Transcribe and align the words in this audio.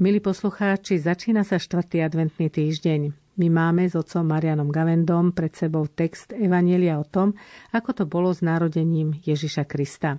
Milí 0.00 0.16
poslucháči, 0.16 0.96
začína 0.96 1.44
sa 1.44 1.60
4. 1.60 2.00
adventný 2.00 2.48
týždeň. 2.48 3.12
My 3.36 3.52
máme 3.52 3.84
s 3.84 3.92
otcom 3.92 4.24
Marianom 4.24 4.72
Gavendom 4.72 5.28
pred 5.36 5.52
sebou 5.52 5.92
text 5.92 6.32
Evanielia 6.32 6.96
o 6.96 7.04
tom, 7.04 7.36
ako 7.68 7.92
to 7.92 8.04
bolo 8.08 8.32
s 8.32 8.40
narodením 8.40 9.12
Ježiša 9.20 9.68
Krista. 9.68 10.16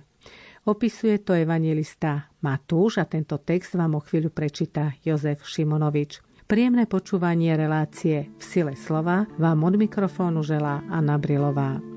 Opisuje 0.70 1.18
to 1.26 1.34
evangelista 1.34 2.30
Matúš 2.46 3.02
a 3.02 3.10
tento 3.10 3.42
text 3.42 3.74
vám 3.74 3.98
o 3.98 4.00
chvíľu 4.06 4.30
prečíta 4.30 4.94
Jozef 5.02 5.42
Šimonovič. 5.42 6.22
Príjemné 6.46 6.86
počúvanie 6.86 7.50
relácie 7.58 8.30
v 8.38 8.42
sile 8.46 8.78
slova 8.78 9.26
vám 9.34 9.66
od 9.66 9.82
mikrofónu 9.82 10.46
želá 10.46 10.86
Anna 10.94 11.18
Brilová. 11.18 11.91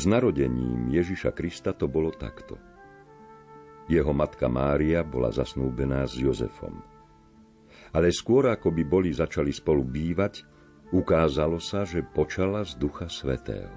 S 0.00 0.08
narodením 0.08 0.88
Ježiša 0.88 1.36
Krista 1.36 1.76
to 1.76 1.84
bolo 1.84 2.08
takto. 2.08 2.56
Jeho 3.84 4.16
matka 4.16 4.48
Mária 4.48 5.04
bola 5.04 5.28
zasnúbená 5.28 6.08
s 6.08 6.16
Jozefom. 6.16 6.80
Ale 7.92 8.08
skôr 8.08 8.48
ako 8.48 8.72
by 8.72 8.82
boli 8.88 9.12
začali 9.12 9.52
spolu 9.52 9.84
bývať, 9.84 10.48
ukázalo 10.96 11.60
sa, 11.60 11.84
že 11.84 12.00
počala 12.00 12.64
z 12.64 12.80
Ducha 12.80 13.12
Svetého. 13.12 13.76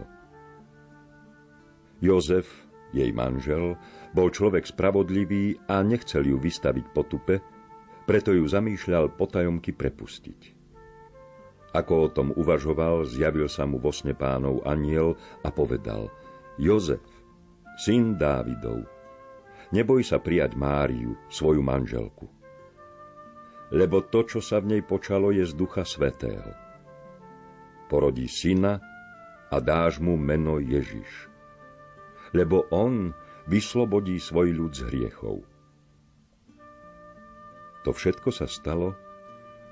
Jozef, 1.99 2.47
jej 2.95 3.11
manžel, 3.11 3.75
bol 4.15 4.31
človek 4.31 4.63
spravodlivý 4.63 5.59
a 5.67 5.83
nechcel 5.83 6.23
ju 6.23 6.39
vystaviť 6.39 6.85
potupe, 6.95 7.43
preto 8.07 8.31
ju 8.31 8.47
zamýšľal 8.47 9.19
potajomky 9.19 9.75
prepustiť. 9.75 10.62
Ako 11.73 12.05
o 12.05 12.07
tom 12.09 12.29
uvažoval, 12.37 13.09
zjavil 13.09 13.49
sa 13.49 13.65
mu 13.65 13.81
vo 13.81 13.89
sne 13.89 14.13
pánov 14.13 14.61
aniel 14.61 15.17
a 15.41 15.49
povedal 15.49 16.13
Jozef, 16.61 17.01
syn 17.81 18.13
Dávidov, 18.13 18.85
neboj 19.73 20.05
sa 20.05 20.21
prijať 20.21 20.53
Máriu, 20.53 21.17
svoju 21.33 21.65
manželku. 21.65 22.29
Lebo 23.73 24.05
to, 24.05 24.21
čo 24.21 24.37
sa 24.37 24.61
v 24.61 24.77
nej 24.77 24.81
počalo, 24.85 25.33
je 25.33 25.41
z 25.41 25.53
Ducha 25.57 25.81
Svetého. 25.81 26.53
Porodí 27.89 28.29
syna 28.29 28.77
a 29.49 29.57
dáš 29.57 29.97
mu 29.97 30.13
meno 30.13 30.61
Ježiš. 30.61 31.33
Lebo 32.37 32.69
on 32.69 33.17
vyslobodí 33.49 34.21
svoj 34.21 34.53
ľud 34.53 34.71
z 34.77 34.81
hriechov. 34.93 35.41
To 37.83 37.89
všetko 37.89 38.29
sa 38.29 38.45
stalo, 38.45 38.93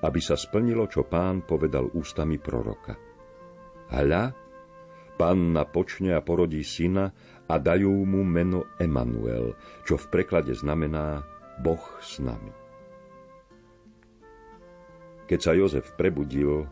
aby 0.02 0.20
sa 0.22 0.34
splnilo, 0.34 0.90
čo 0.90 1.06
pán 1.06 1.46
povedal 1.46 1.90
ústami 1.94 2.42
proroka. 2.42 2.98
Hľa, 3.92 4.34
panna 5.20 5.64
počne 5.70 6.18
a 6.18 6.22
porodí 6.26 6.66
syna 6.66 7.14
a 7.46 7.56
dajú 7.60 7.92
mu 8.08 8.26
meno 8.26 8.74
Emanuel, 8.82 9.54
čo 9.86 10.00
v 10.00 10.10
preklade 10.10 10.56
znamená 10.56 11.22
Boh 11.62 11.84
s 12.02 12.18
nami. 12.18 12.54
Keď 15.30 15.40
sa 15.40 15.56
Jozef 15.56 15.96
prebudil, 15.96 16.66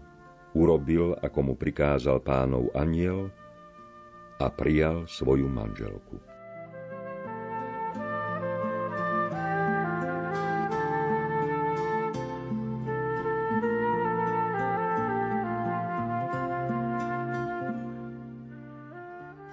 urobil, 0.52 1.16
ako 1.20 1.40
mu 1.52 1.54
prikázal 1.56 2.20
pánov 2.20 2.74
aniel 2.76 3.32
a 4.40 4.48
prijal 4.52 5.08
svoju 5.08 5.48
manželku. 5.48 6.29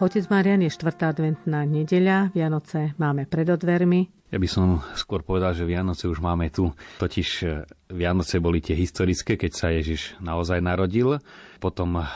Otec 0.07 0.31
Marian 0.31 0.63
je 0.63 0.71
štvrtá 0.71 1.11
adventná 1.11 1.67
nedeľa, 1.67 2.31
Vianoce 2.31 2.95
máme 2.95 3.27
pred 3.27 3.51
odvermi. 3.51 4.07
Ja 4.31 4.39
by 4.39 4.47
som 4.47 4.79
skôr 4.95 5.27
povedal, 5.27 5.51
že 5.51 5.67
Vianoce 5.67 6.07
už 6.07 6.23
máme 6.23 6.47
tu. 6.55 6.71
Totiž 7.03 7.29
e, 7.43 7.67
Vianoce 7.91 8.39
boli 8.39 8.63
tie 8.63 8.79
historické, 8.79 9.35
keď 9.35 9.51
sa 9.51 9.75
Ježiš 9.75 10.15
naozaj 10.23 10.63
narodil. 10.63 11.19
Potom 11.59 12.07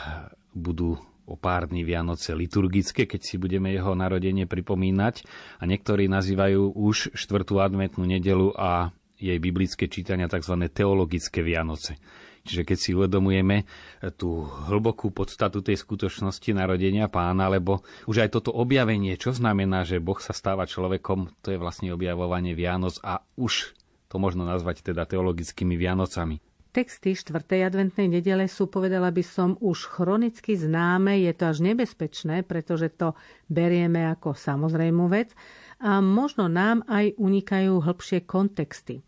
budú 0.54 1.02
o 1.26 1.34
pár 1.34 1.66
dní 1.66 1.82
Vianoce 1.82 2.30
liturgické, 2.30 3.10
keď 3.10 3.26
si 3.26 3.42
budeme 3.42 3.74
jeho 3.74 3.98
narodenie 3.98 4.46
pripomínať. 4.46 5.26
A 5.58 5.66
niektorí 5.66 6.06
nazývajú 6.06 6.78
už 6.78 7.18
štvrtú 7.18 7.58
adventnú 7.58 8.06
nedelu 8.06 8.54
a 8.54 8.94
jej 9.18 9.42
biblické 9.42 9.90
čítania 9.90 10.30
tzv. 10.30 10.62
teologické 10.70 11.42
Vianoce. 11.42 11.98
Čiže 12.44 12.62
keď 12.64 12.78
si 12.80 12.90
uvedomujeme 12.96 13.56
eh, 13.62 13.64
tú 14.12 14.44
hlbokú 14.44 15.12
podstatu 15.12 15.60
tej 15.60 15.76
skutočnosti 15.80 16.50
narodenia 16.56 17.06
pána, 17.12 17.52
lebo 17.52 17.84
už 18.08 18.26
aj 18.26 18.40
toto 18.40 18.50
objavenie, 18.54 19.16
čo 19.20 19.36
znamená, 19.36 19.84
že 19.84 20.00
Boh 20.00 20.18
sa 20.18 20.32
stáva 20.32 20.64
človekom, 20.64 21.40
to 21.44 21.52
je 21.52 21.58
vlastne 21.60 21.92
objavovanie 21.92 22.56
Vianoc 22.56 22.96
a 23.04 23.20
už 23.36 23.76
to 24.10 24.18
možno 24.18 24.42
nazvať 24.42 24.90
teda 24.90 25.06
teologickými 25.06 25.78
Vianocami. 25.78 26.42
Texty 26.70 27.18
4. 27.18 27.66
adventnej 27.66 28.06
nedele 28.06 28.46
sú, 28.46 28.70
povedala 28.70 29.10
by 29.10 29.26
som, 29.26 29.58
už 29.58 29.90
chronicky 29.90 30.54
známe, 30.54 31.18
je 31.18 31.34
to 31.34 31.50
až 31.50 31.66
nebezpečné, 31.66 32.46
pretože 32.46 32.94
to 32.94 33.18
berieme 33.50 34.06
ako 34.06 34.38
samozrejmú 34.38 35.10
vec 35.10 35.34
a 35.82 35.98
možno 35.98 36.46
nám 36.46 36.86
aj 36.86 37.18
unikajú 37.18 37.82
hĺbšie 37.82 38.22
kontexty. 38.22 39.02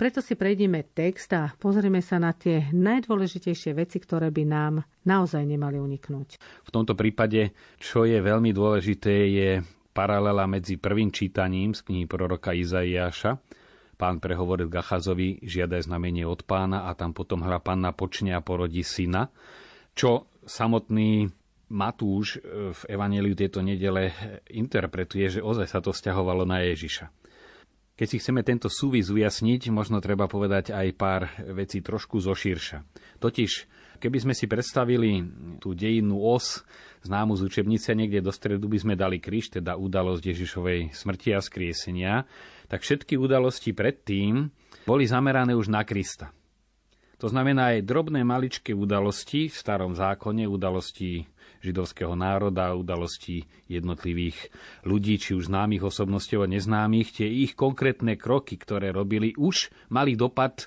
Preto 0.00 0.24
si 0.24 0.32
prejdeme 0.32 0.80
text 0.96 1.28
a 1.36 1.52
pozrieme 1.60 2.00
sa 2.00 2.16
na 2.16 2.32
tie 2.32 2.72
najdôležitejšie 2.72 3.76
veci, 3.76 4.00
ktoré 4.00 4.32
by 4.32 4.48
nám 4.48 4.74
naozaj 5.04 5.44
nemali 5.44 5.76
uniknúť. 5.76 6.40
V 6.40 6.70
tomto 6.72 6.96
prípade, 6.96 7.52
čo 7.76 8.08
je 8.08 8.16
veľmi 8.16 8.48
dôležité, 8.56 9.12
je 9.28 9.50
paralela 9.92 10.48
medzi 10.48 10.80
prvým 10.80 11.12
čítaním 11.12 11.76
z 11.76 11.84
knihy 11.84 12.08
proroka 12.08 12.56
Izaiáša. 12.56 13.44
Pán 14.00 14.24
prehovoril 14.24 14.72
Gachazovi, 14.72 15.44
žiadaj 15.44 15.84
znamenie 15.84 16.24
od 16.24 16.48
pána 16.48 16.88
a 16.88 16.96
tam 16.96 17.12
potom 17.12 17.44
hra 17.44 17.60
panna 17.60 17.92
počne 17.92 18.32
a 18.32 18.40
porodí 18.40 18.80
syna. 18.80 19.28
Čo 19.92 20.32
samotný 20.48 21.28
Matúš 21.76 22.40
v 22.48 22.80
Evangeliu 22.88 23.36
tejto 23.36 23.60
nedele 23.60 24.16
interpretuje, 24.48 25.28
že 25.28 25.44
ozaj 25.44 25.68
sa 25.68 25.84
to 25.84 25.92
vzťahovalo 25.92 26.48
na 26.48 26.64
Ježiša. 26.64 27.20
Keď 28.00 28.08
si 28.08 28.16
chceme 28.16 28.40
tento 28.40 28.72
súvis 28.72 29.12
ujasniť, 29.12 29.68
možno 29.68 30.00
treba 30.00 30.24
povedať 30.24 30.72
aj 30.72 30.88
pár 30.96 31.28
vecí 31.52 31.84
trošku 31.84 32.16
zoširša. 32.16 32.80
Totiž, 33.20 33.68
keby 34.00 34.24
sme 34.24 34.32
si 34.32 34.48
predstavili 34.48 35.20
tú 35.60 35.76
dejinnú 35.76 36.16
os, 36.24 36.64
známu 37.04 37.36
z 37.36 37.44
učebnice, 37.44 37.92
niekde 37.92 38.24
do 38.24 38.32
stredu 38.32 38.72
by 38.72 38.80
sme 38.80 38.94
dali 38.96 39.20
kríž, 39.20 39.52
teda 39.52 39.76
udalosť 39.76 40.32
Ježišovej 40.32 40.96
smrti 40.96 41.36
a 41.36 41.44
skriesenia, 41.44 42.24
tak 42.72 42.80
všetky 42.80 43.20
udalosti 43.20 43.76
predtým 43.76 44.48
boli 44.88 45.04
zamerané 45.04 45.52
už 45.52 45.68
na 45.68 45.84
Krista. 45.84 46.32
To 47.20 47.28
znamená 47.28 47.76
aj 47.76 47.84
drobné 47.84 48.24
maličké 48.24 48.72
udalosti 48.72 49.52
v 49.52 49.56
starom 49.60 49.92
zákone, 49.92 50.48
udalosti 50.48 51.28
židovského 51.60 52.16
národa, 52.16 52.72
udalosti 52.76 53.44
jednotlivých 53.68 54.52
ľudí, 54.84 55.20
či 55.20 55.36
už 55.36 55.52
známych 55.52 55.84
osobností 55.84 56.40
a 56.40 56.48
neznámych, 56.48 57.20
tie 57.20 57.28
ich 57.28 57.52
konkrétne 57.52 58.16
kroky, 58.16 58.56
ktoré 58.56 58.90
robili, 58.90 59.36
už 59.36 59.68
mali 59.92 60.16
dopad 60.16 60.66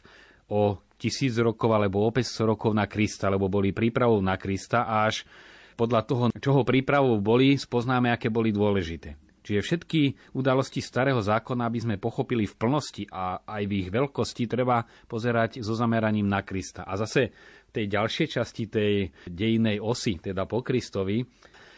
o 0.50 0.78
tisíc 1.02 1.36
rokov 1.42 1.74
alebo 1.74 2.06
o 2.06 2.10
500 2.14 2.52
rokov 2.56 2.72
na 2.72 2.86
Krista, 2.88 3.28
lebo 3.28 3.50
boli 3.50 3.76
prípravou 3.76 4.22
na 4.22 4.38
Krista 4.38 4.86
a 4.86 5.10
až 5.10 5.26
podľa 5.74 6.02
toho, 6.06 6.24
čoho 6.38 6.62
prípravou 6.62 7.18
boli, 7.20 7.58
spoznáme, 7.58 8.14
aké 8.14 8.30
boli 8.30 8.54
dôležité. 8.54 9.18
Čiže 9.44 9.60
všetky 9.60 10.02
udalosti 10.40 10.80
starého 10.80 11.20
zákona, 11.20 11.68
aby 11.68 11.80
sme 11.84 11.96
pochopili 12.00 12.48
v 12.48 12.56
plnosti 12.56 13.04
a 13.12 13.44
aj 13.44 13.64
v 13.68 13.74
ich 13.84 13.90
veľkosti, 13.92 14.48
treba 14.48 14.88
pozerať 15.12 15.60
so 15.60 15.76
zameraním 15.76 16.32
na 16.32 16.48
Krista. 16.48 16.88
A 16.88 16.96
zase 16.96 17.36
tej 17.74 17.90
ďalšej 17.90 18.28
časti 18.30 18.64
tej 18.70 18.94
dejinej 19.26 19.82
osy, 19.82 20.22
teda 20.22 20.46
po 20.46 20.62
Kristovi, 20.62 21.26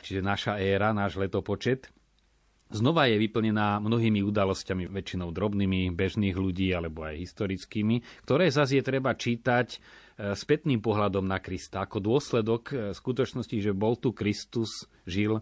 čiže 0.04 0.20
naša 0.20 0.60
éra, 0.60 0.92
náš 0.92 1.16
letopočet, 1.16 1.88
znova 2.70 3.08
je 3.08 3.16
vyplnená 3.16 3.80
mnohými 3.80 4.20
udalosťami, 4.26 4.92
väčšinou 4.92 5.32
drobnými, 5.32 5.96
bežných 5.96 6.36
ľudí 6.36 6.76
alebo 6.76 7.08
aj 7.08 7.24
historickými, 7.24 8.28
ktoré 8.28 8.52
zase 8.52 8.82
je 8.82 8.84
treba 8.84 9.16
čítať 9.16 9.68
e, 9.72 9.78
spätným 10.36 10.84
pohľadom 10.84 11.24
na 11.24 11.40
Krista, 11.40 11.86
ako 11.86 12.04
dôsledok 12.04 12.64
e, 12.70 12.74
skutočnosti, 12.92 13.58
že 13.62 13.72
bol 13.72 13.96
tu 13.96 14.12
Kristus, 14.12 14.90
žil, 15.08 15.40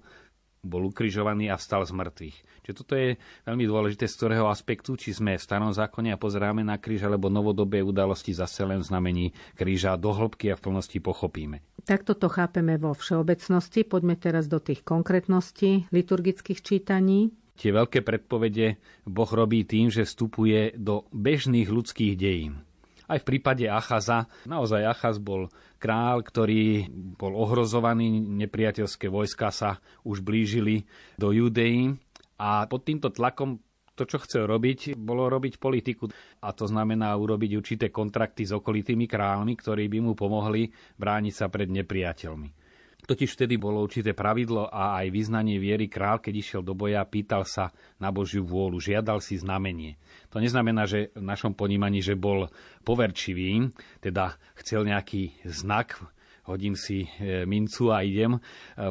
bol 0.63 0.87
ukrižovaný 0.89 1.51
a 1.51 1.59
vstal 1.59 1.83
z 1.83 1.91
mŕtvych. 1.91 2.37
Čiže 2.63 2.77
toto 2.79 2.95
je 2.95 3.19
veľmi 3.43 3.67
dôležité 3.67 4.07
z 4.07 4.15
ktorého 4.15 4.47
aspektu, 4.47 4.95
či 4.95 5.11
sme 5.11 5.35
v 5.35 5.43
starom 5.43 5.75
zákone 5.75 6.15
a 6.15 6.17
pozeráme 6.17 6.63
na 6.63 6.79
kríž, 6.79 7.03
alebo 7.03 7.27
novodobé 7.27 7.83
udalosti 7.83 8.31
zase 8.31 8.63
len 8.63 8.79
znamení 8.79 9.35
kríža 9.59 9.99
do 9.99 10.15
hĺbky 10.15 10.49
a 10.49 10.55
v 10.55 10.63
plnosti 10.63 10.97
pochopíme. 11.03 11.59
Takto 11.83 12.15
to 12.15 12.31
chápeme 12.31 12.79
vo 12.79 12.95
všeobecnosti. 12.95 13.83
Poďme 13.83 14.15
teraz 14.15 14.47
do 14.47 14.63
tých 14.63 14.87
konkrétností 14.87 15.91
liturgických 15.91 16.63
čítaní. 16.63 17.35
Tie 17.59 17.69
veľké 17.69 18.01
predpovede 18.01 18.79
Boh 19.05 19.29
robí 19.29 19.67
tým, 19.67 19.91
že 19.91 20.07
vstupuje 20.07 20.73
do 20.79 21.05
bežných 21.13 21.69
ľudských 21.69 22.15
dejín. 22.17 22.65
Aj 23.07 23.19
v 23.19 23.27
prípade 23.27 23.67
Achaza, 23.67 24.31
naozaj 24.47 24.87
Achaz 24.87 25.19
bol 25.19 25.51
král, 25.77 26.23
ktorý 26.23 26.87
bol 27.19 27.35
ohrozovaný, 27.35 28.23
nepriateľské 28.23 29.11
vojska 29.11 29.51
sa 29.51 29.83
už 30.07 30.23
blížili 30.23 30.87
do 31.19 31.35
Judei 31.35 31.91
a 32.39 32.65
pod 32.67 32.87
týmto 32.87 33.11
tlakom 33.11 33.59
to, 33.93 34.09
čo 34.09 34.17
chcel 34.25 34.49
robiť, 34.49 34.97
bolo 34.97 35.29
robiť 35.29 35.61
politiku. 35.61 36.09
A 36.41 36.49
to 36.51 36.65
znamená 36.65 37.13
urobiť 37.13 37.51
určité 37.53 37.85
kontrakty 37.93 38.41
s 38.41 38.51
okolitými 38.57 39.05
kráľmi, 39.05 39.53
ktorí 39.53 39.85
by 39.85 39.99
mu 40.01 40.13
pomohli 40.17 40.65
brániť 40.97 41.33
sa 41.33 41.45
pred 41.53 41.69
nepriateľmi. 41.69 42.62
Totiž 43.03 43.35
vtedy 43.35 43.59
bolo 43.59 43.83
určité 43.83 44.15
pravidlo 44.15 44.71
a 44.71 45.03
aj 45.03 45.11
vyznanie 45.11 45.59
viery 45.59 45.91
král, 45.91 46.23
keď 46.23 46.33
išiel 46.39 46.61
do 46.63 46.71
boja, 46.71 47.03
pýtal 47.03 47.43
sa 47.43 47.75
na 47.99 48.15
Božiu 48.15 48.47
vôľu, 48.47 48.79
žiadal 48.79 49.19
si 49.19 49.35
znamenie. 49.35 49.99
To 50.31 50.39
neznamená, 50.39 50.87
že 50.87 51.11
v 51.11 51.23
našom 51.23 51.51
ponímaní, 51.51 51.99
že 51.99 52.15
bol 52.15 52.47
poverčivý, 52.87 53.75
teda 53.99 54.39
chcel 54.55 54.87
nejaký 54.87 55.35
znak, 55.43 55.99
hodím 56.47 56.79
si 56.79 57.03
e, 57.03 57.43
mincu 57.43 57.91
a 57.91 58.03
idem 58.07 58.35
e, 58.35 58.39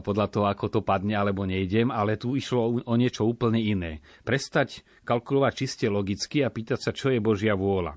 podľa 0.04 0.26
toho, 0.28 0.46
ako 0.48 0.66
to 0.68 0.80
padne 0.84 1.16
alebo 1.16 1.48
nejdem, 1.48 1.88
ale 1.88 2.20
tu 2.20 2.36
išlo 2.36 2.84
o 2.84 2.94
niečo 2.96 3.24
úplne 3.24 3.60
iné. 3.60 4.04
Prestať 4.24 4.84
kalkulovať 5.08 5.52
čiste 5.56 5.86
logicky 5.88 6.44
a 6.44 6.52
pýtať 6.52 6.78
sa, 6.80 6.90
čo 6.92 7.08
je 7.12 7.20
Božia 7.20 7.56
vôľa. 7.56 7.96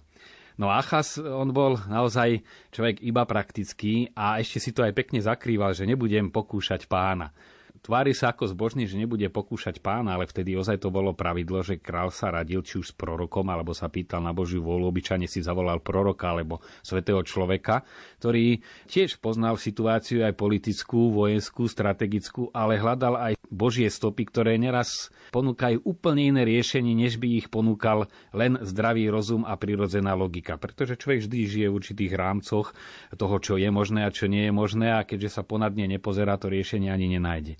No 0.56 0.72
Achas, 0.72 1.20
on 1.20 1.52
bol 1.52 1.76
naozaj 1.92 2.40
človek 2.72 3.04
iba 3.04 3.28
praktický 3.28 4.16
a 4.16 4.40
ešte 4.40 4.64
si 4.64 4.72
to 4.72 4.88
aj 4.88 4.96
pekne 4.96 5.20
zakrýval, 5.20 5.76
že 5.76 5.84
nebudem 5.84 6.32
pokúšať 6.32 6.88
pána 6.88 7.36
tvári 7.86 8.18
sa 8.18 8.34
ako 8.34 8.50
zbožný, 8.50 8.90
že 8.90 8.98
nebude 8.98 9.30
pokúšať 9.30 9.78
pána, 9.78 10.18
ale 10.18 10.26
vtedy 10.26 10.58
ozaj 10.58 10.82
to 10.82 10.90
bolo 10.90 11.14
pravidlo, 11.14 11.62
že 11.62 11.78
král 11.78 12.10
sa 12.10 12.34
radil 12.34 12.66
či 12.66 12.82
už 12.82 12.90
s 12.90 12.98
prorokom, 12.98 13.46
alebo 13.54 13.78
sa 13.78 13.94
pýtal 13.94 14.26
na 14.26 14.34
Božiu 14.34 14.66
vôľu, 14.66 14.90
obyčajne 14.90 15.30
si 15.30 15.46
zavolal 15.46 15.78
proroka 15.86 16.34
alebo 16.34 16.66
svetého 16.82 17.22
človeka, 17.22 17.86
ktorý 18.18 18.66
tiež 18.90 19.22
poznal 19.22 19.62
situáciu 19.62 20.26
aj 20.26 20.34
politickú, 20.34 21.14
vojenskú, 21.14 21.70
strategickú, 21.70 22.50
ale 22.50 22.82
hľadal 22.82 23.22
aj 23.22 23.34
Božie 23.54 23.86
stopy, 23.94 24.26
ktoré 24.26 24.58
neraz 24.58 25.14
ponúkajú 25.30 25.86
úplne 25.86 26.34
iné 26.34 26.42
riešenie, 26.42 26.98
než 26.98 27.22
by 27.22 27.46
ich 27.46 27.48
ponúkal 27.54 28.10
len 28.34 28.58
zdravý 28.66 29.14
rozum 29.14 29.46
a 29.46 29.54
prirodzená 29.54 30.18
logika. 30.18 30.58
Pretože 30.58 30.98
človek 30.98 31.30
vždy 31.30 31.38
žije 31.46 31.68
v 31.70 31.78
určitých 31.78 32.14
rámcoch 32.18 32.74
toho, 33.14 33.36
čo 33.38 33.62
je 33.62 33.70
možné 33.70 34.10
a 34.10 34.14
čo 34.16 34.26
nie 34.26 34.50
je 34.50 34.54
možné 34.56 34.98
a 34.98 35.06
keďže 35.06 35.38
sa 35.38 35.42
ponadne 35.46 35.86
nepozerá, 35.86 36.42
to 36.42 36.50
riešenie 36.50 36.90
ani 36.90 37.20
nenájde 37.20 37.56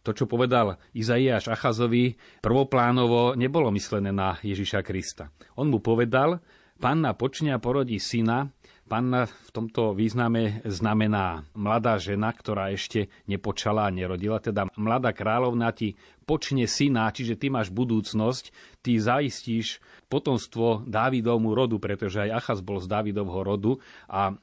to, 0.00 0.16
čo 0.16 0.24
povedal 0.24 0.80
Izaiáš 0.96 1.52
Achazovi, 1.52 2.16
prvoplánovo 2.40 3.36
nebolo 3.36 3.68
myslené 3.74 4.10
na 4.10 4.40
Ježiša 4.40 4.80
Krista. 4.80 5.28
On 5.60 5.68
mu 5.68 5.78
povedal, 5.84 6.40
panna 6.80 7.12
počne 7.12 7.52
a 7.52 7.60
porodí 7.60 8.00
syna, 8.00 8.48
panna 8.90 9.30
v 9.30 9.50
tomto 9.54 9.94
význame 9.94 10.66
znamená 10.66 11.46
mladá 11.54 12.00
žena, 12.00 12.34
ktorá 12.34 12.74
ešte 12.74 13.06
nepočala 13.30 13.86
a 13.86 13.94
nerodila, 13.94 14.42
teda 14.42 14.66
mladá 14.74 15.14
kráľovna 15.14 15.70
ti 15.70 15.94
počne 16.26 16.66
syna, 16.66 17.12
čiže 17.14 17.38
ty 17.38 17.52
máš 17.52 17.70
budúcnosť, 17.70 18.50
ty 18.82 18.98
zaistíš 18.98 19.78
potomstvo 20.10 20.82
Dávidovmu 20.88 21.54
rodu, 21.54 21.78
pretože 21.78 22.26
aj 22.26 22.42
Achaz 22.42 22.58
bol 22.64 22.82
z 22.82 22.90
Dávidovho 22.90 23.40
rodu 23.46 23.72
a 24.10 24.34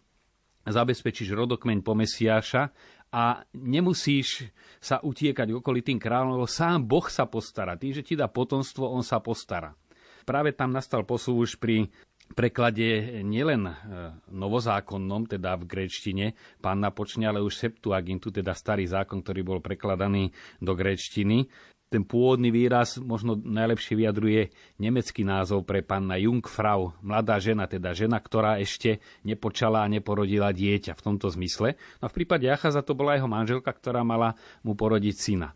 zabezpečíš 0.68 1.32
rodokmeň 1.32 1.80
po 1.84 1.96
Mesiáša 1.96 2.76
a 3.12 3.44
nemusíš 3.56 4.52
sa 4.84 5.00
utiekať 5.00 5.56
okolitým 5.56 5.98
kráľom, 5.98 6.40
lebo 6.40 6.48
sám 6.48 6.84
Boh 6.84 7.08
sa 7.08 7.24
postará. 7.26 7.80
Tým, 7.80 7.96
že 7.96 8.04
ti 8.04 8.14
dá 8.20 8.28
potomstvo, 8.28 8.88
on 8.88 9.04
sa 9.04 9.24
postará. 9.24 9.72
Práve 10.28 10.52
tam 10.52 10.76
nastal 10.76 11.08
posúv 11.08 11.48
už 11.48 11.56
pri 11.56 11.88
preklade 12.36 13.24
nielen 13.24 13.72
e, 13.72 13.74
novozákonnom, 14.28 15.32
teda 15.32 15.56
v 15.56 15.64
gréčtine, 15.64 16.36
pán 16.60 16.84
počne, 16.92 17.32
ale 17.32 17.40
už 17.40 17.56
Septuagintu, 17.56 18.36
teda 18.36 18.52
starý 18.52 18.84
zákon, 18.84 19.24
ktorý 19.24 19.48
bol 19.48 19.60
prekladaný 19.64 20.36
do 20.60 20.76
gréčtiny 20.76 21.48
ten 21.88 22.04
pôvodný 22.04 22.52
výraz 22.52 23.00
možno 23.00 23.40
najlepšie 23.40 23.96
vyjadruje 23.96 24.42
nemecký 24.76 25.24
názov 25.24 25.64
pre 25.64 25.80
panna 25.80 26.20
Jungfrau, 26.20 26.92
mladá 27.00 27.40
žena, 27.40 27.64
teda 27.64 27.96
žena, 27.96 28.20
ktorá 28.20 28.60
ešte 28.60 29.00
nepočala 29.24 29.88
a 29.88 29.92
neporodila 29.92 30.52
dieťa 30.52 31.00
v 31.00 31.04
tomto 31.04 31.32
zmysle. 31.32 31.80
No 32.04 32.12
v 32.12 32.16
prípade 32.24 32.52
Achaza 32.52 32.84
to 32.84 32.92
bola 32.92 33.16
jeho 33.16 33.32
manželka, 33.32 33.72
ktorá 33.72 34.04
mala 34.04 34.36
mu 34.68 34.76
porodiť 34.76 35.16
syna. 35.16 35.56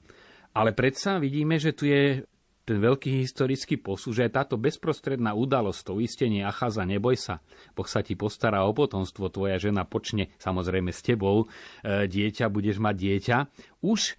Ale 0.55 0.71
predsa 0.71 1.19
vidíme, 1.19 1.59
že 1.59 1.75
tu 1.75 1.87
je 1.87 2.23
ten 2.61 2.77
veľký 2.77 3.25
historický 3.25 3.81
posúž, 3.81 4.21
že 4.21 4.31
táto 4.31 4.55
bezprostredná 4.55 5.33
udalosť, 5.33 5.81
to 5.81 5.91
uistenie 5.97 6.45
Achaza, 6.45 6.87
neboj 6.87 7.17
sa, 7.17 7.43
Boh 7.73 7.89
sa 7.89 8.05
ti 8.05 8.15
postará 8.15 8.63
o 8.63 8.71
potomstvo, 8.71 9.33
tvoja 9.33 9.57
žena 9.57 9.83
počne 9.83 10.31
samozrejme 10.37 10.93
s 10.93 11.01
tebou, 11.03 11.51
e, 11.83 12.07
dieťa, 12.07 12.53
budeš 12.53 12.77
mať 12.77 12.95
dieťa, 12.95 13.37
už 13.83 14.15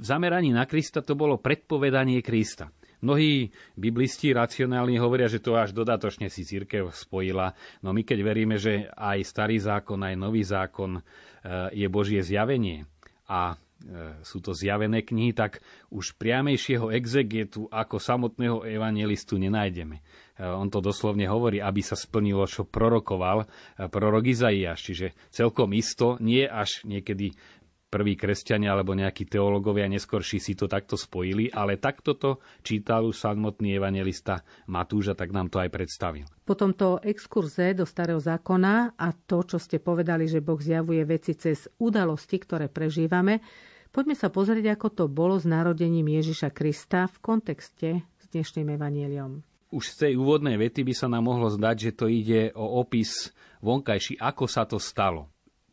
zameraní 0.00 0.52
na 0.52 0.68
Krista 0.68 1.00
to 1.00 1.16
bolo 1.18 1.40
predpovedanie 1.40 2.20
Krista. 2.20 2.72
Mnohí 3.04 3.52
biblisti 3.76 4.32
racionálni 4.32 4.96
hovoria, 4.96 5.28
že 5.28 5.44
to 5.44 5.52
až 5.52 5.76
dodatočne 5.76 6.32
si 6.32 6.48
církev 6.48 6.88
spojila. 6.96 7.52
No 7.84 7.92
my 7.92 8.00
keď 8.00 8.18
veríme, 8.24 8.56
že 8.56 8.88
aj 8.96 9.20
starý 9.20 9.60
zákon, 9.60 10.00
aj 10.00 10.16
nový 10.16 10.40
zákon 10.40 10.98
e, 10.98 11.00
je 11.76 11.86
Božie 11.92 12.24
zjavenie 12.24 12.88
a 13.28 13.52
e, 13.52 13.56
sú 14.24 14.40
to 14.40 14.56
zjavené 14.56 15.04
knihy, 15.04 15.36
tak 15.36 15.60
už 15.92 16.16
priamejšieho 16.16 16.88
exegetu 16.88 17.68
ako 17.68 18.00
samotného 18.00 18.64
evangelistu 18.64 19.36
nenájdeme. 19.36 20.00
E, 20.00 20.02
on 20.48 20.72
to 20.72 20.80
doslovne 20.80 21.28
hovorí, 21.28 21.60
aby 21.60 21.84
sa 21.84 22.00
splnilo, 22.00 22.48
čo 22.48 22.64
prorokoval 22.64 23.44
prorok 23.92 24.24
Izaiáš. 24.24 24.88
Čiže 24.88 25.06
celkom 25.28 25.76
isto, 25.76 26.16
nie 26.24 26.48
až 26.48 26.80
niekedy 26.88 27.36
prví 27.86 28.18
kresťania 28.18 28.74
alebo 28.74 28.92
nejakí 28.92 29.30
teológovia 29.30 29.86
neskorší 29.86 30.42
si 30.42 30.58
to 30.58 30.66
takto 30.66 30.98
spojili, 30.98 31.48
ale 31.54 31.78
takto 31.78 32.18
to 32.18 32.42
čítal 32.60 33.06
už 33.06 33.16
samotný 33.16 33.78
evangelista 33.78 34.42
Matúš 34.66 35.14
a 35.14 35.18
tak 35.18 35.30
nám 35.30 35.48
to 35.48 35.62
aj 35.62 35.70
predstavil. 35.70 36.26
Po 36.42 36.58
tomto 36.58 36.98
exkurze 37.02 37.72
do 37.78 37.86
Starého 37.86 38.18
zákona 38.18 38.98
a 38.98 39.08
to, 39.14 39.46
čo 39.46 39.58
ste 39.62 39.78
povedali, 39.78 40.26
že 40.26 40.42
Boh 40.42 40.58
zjavuje 40.58 41.02
veci 41.06 41.38
cez 41.38 41.70
udalosti, 41.78 42.36
ktoré 42.42 42.66
prežívame, 42.66 43.40
poďme 43.94 44.18
sa 44.18 44.28
pozrieť, 44.28 44.76
ako 44.76 44.88
to 44.92 45.04
bolo 45.06 45.38
s 45.38 45.46
narodením 45.46 46.10
Ježiša 46.10 46.50
Krista 46.50 47.06
v 47.06 47.16
kontexte 47.22 47.88
s 48.02 48.24
dnešným 48.34 48.74
evanieliom. 48.74 49.40
Už 49.74 49.94
z 49.94 49.96
tej 50.10 50.12
úvodnej 50.14 50.54
vety 50.58 50.86
by 50.86 50.94
sa 50.94 51.10
nám 51.10 51.26
mohlo 51.26 51.50
zdať, 51.50 51.76
že 51.90 51.92
to 51.98 52.06
ide 52.06 52.54
o 52.54 52.78
opis 52.82 53.34
vonkajší, 53.66 54.18
ako 54.22 54.44
sa 54.46 54.62
to 54.62 54.78
stalo. 54.78 55.26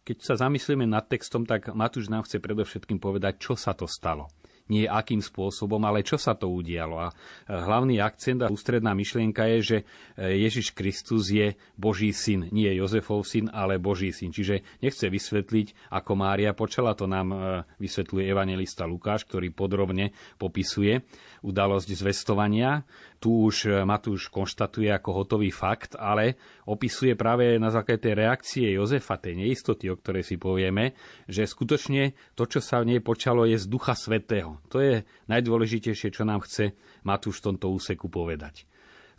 Keď 0.03 0.17
sa 0.19 0.35
zamyslíme 0.35 0.83
nad 0.83 1.07
textom, 1.07 1.47
tak 1.47 1.71
Matúš 1.71 2.11
nám 2.11 2.27
chce 2.27 2.43
predovšetkým 2.43 2.99
povedať, 2.99 3.39
čo 3.39 3.55
sa 3.55 3.71
to 3.71 3.87
stalo 3.87 4.27
nie 4.71 4.87
akým 4.87 5.19
spôsobom, 5.19 5.81
ale 5.83 6.05
čo 6.05 6.15
sa 6.15 6.37
to 6.37 6.47
udialo. 6.47 6.95
A 6.95 7.07
e, 7.11 7.13
hlavný 7.51 7.99
akcent 7.99 8.47
a 8.47 8.51
ústredná 8.51 8.95
myšlienka 8.95 9.43
je, 9.55 9.59
že 9.59 9.77
e, 10.15 10.39
Ježiš 10.47 10.71
Kristus 10.71 11.27
je 11.27 11.59
Boží 11.75 12.15
syn. 12.15 12.47
Nie 12.55 12.71
Jozefov 12.77 13.27
syn, 13.27 13.51
ale 13.51 13.81
Boží 13.81 14.15
syn. 14.15 14.31
Čiže 14.31 14.63
nechce 14.79 15.11
vysvetliť, 15.11 15.91
ako 15.91 16.11
Mária 16.15 16.55
počala, 16.55 16.95
to 16.95 17.09
nám 17.09 17.27
e, 17.33 17.37
vysvetľuje 17.83 18.23
evangelista 18.23 18.87
Lukáš, 18.87 19.27
ktorý 19.27 19.51
podrobne 19.51 20.15
popisuje 20.39 21.03
udalosť 21.43 21.89
zvestovania. 21.91 22.87
Tu 23.19 23.29
už 23.29 23.67
e, 23.67 23.69
Matúš 23.83 24.31
konštatuje 24.31 24.87
ako 24.87 25.23
hotový 25.23 25.51
fakt, 25.51 25.99
ale 25.99 26.39
opisuje 26.65 27.13
práve 27.19 27.59
na 27.59 27.67
základe 27.69 28.07
tej 28.09 28.15
reakcie 28.23 28.65
Jozefa, 28.71 29.19
tej 29.19 29.43
neistoty, 29.43 29.91
o 29.91 29.99
ktorej 29.99 30.23
si 30.23 30.39
povieme, 30.39 30.95
že 31.27 31.43
skutočne 31.43 32.15
to, 32.33 32.47
čo 32.47 32.63
sa 32.63 32.79
v 32.79 32.95
nej 32.95 33.01
počalo, 33.03 33.43
je 33.43 33.59
z 33.59 33.67
Ducha 33.67 33.93
Svetého. 33.93 34.63
To 34.71 34.79
je 34.79 35.03
najdôležitejšie, 35.27 36.09
čo 36.15 36.23
nám 36.23 36.47
chce 36.47 36.73
Matúš 37.03 37.43
v 37.43 37.53
tomto 37.53 37.69
úseku 37.75 38.07
povedať. 38.07 38.63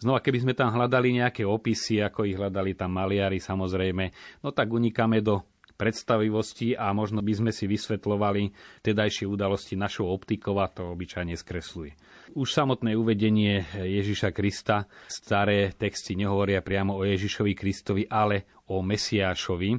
Znova, 0.00 0.21
keby 0.21 0.43
sme 0.43 0.54
tam 0.59 0.75
hľadali 0.75 1.23
nejaké 1.23 1.47
opisy, 1.47 2.02
ako 2.02 2.26
ich 2.26 2.35
hľadali 2.35 2.75
tam 2.75 2.99
maliari, 2.99 3.38
samozrejme, 3.38 4.04
no 4.43 4.50
tak 4.50 4.69
unikáme 4.75 5.23
do 5.23 5.47
predstavivosti 5.75 6.78
a 6.78 6.95
možno 6.95 7.21
by 7.23 7.33
sme 7.35 7.50
si 7.50 7.66
vysvetlovali 7.66 8.54
tedajšie 8.83 9.26
udalosti 9.26 9.75
našou 9.75 10.11
optikou 10.11 10.59
a 10.62 10.71
to 10.71 10.95
obyčajne 10.95 11.35
skresluje. 11.35 11.99
Už 12.33 12.57
samotné 12.57 12.97
uvedenie 12.97 13.69
Ježiša 13.76 14.33
Krista, 14.33 14.88
staré 15.12 15.76
texty 15.76 16.16
nehovoria 16.16 16.64
priamo 16.64 16.97
o 16.97 17.04
Ježišovi 17.04 17.52
Kristovi, 17.52 18.09
ale 18.09 18.64
o 18.73 18.81
Mesiášovi. 18.81 19.76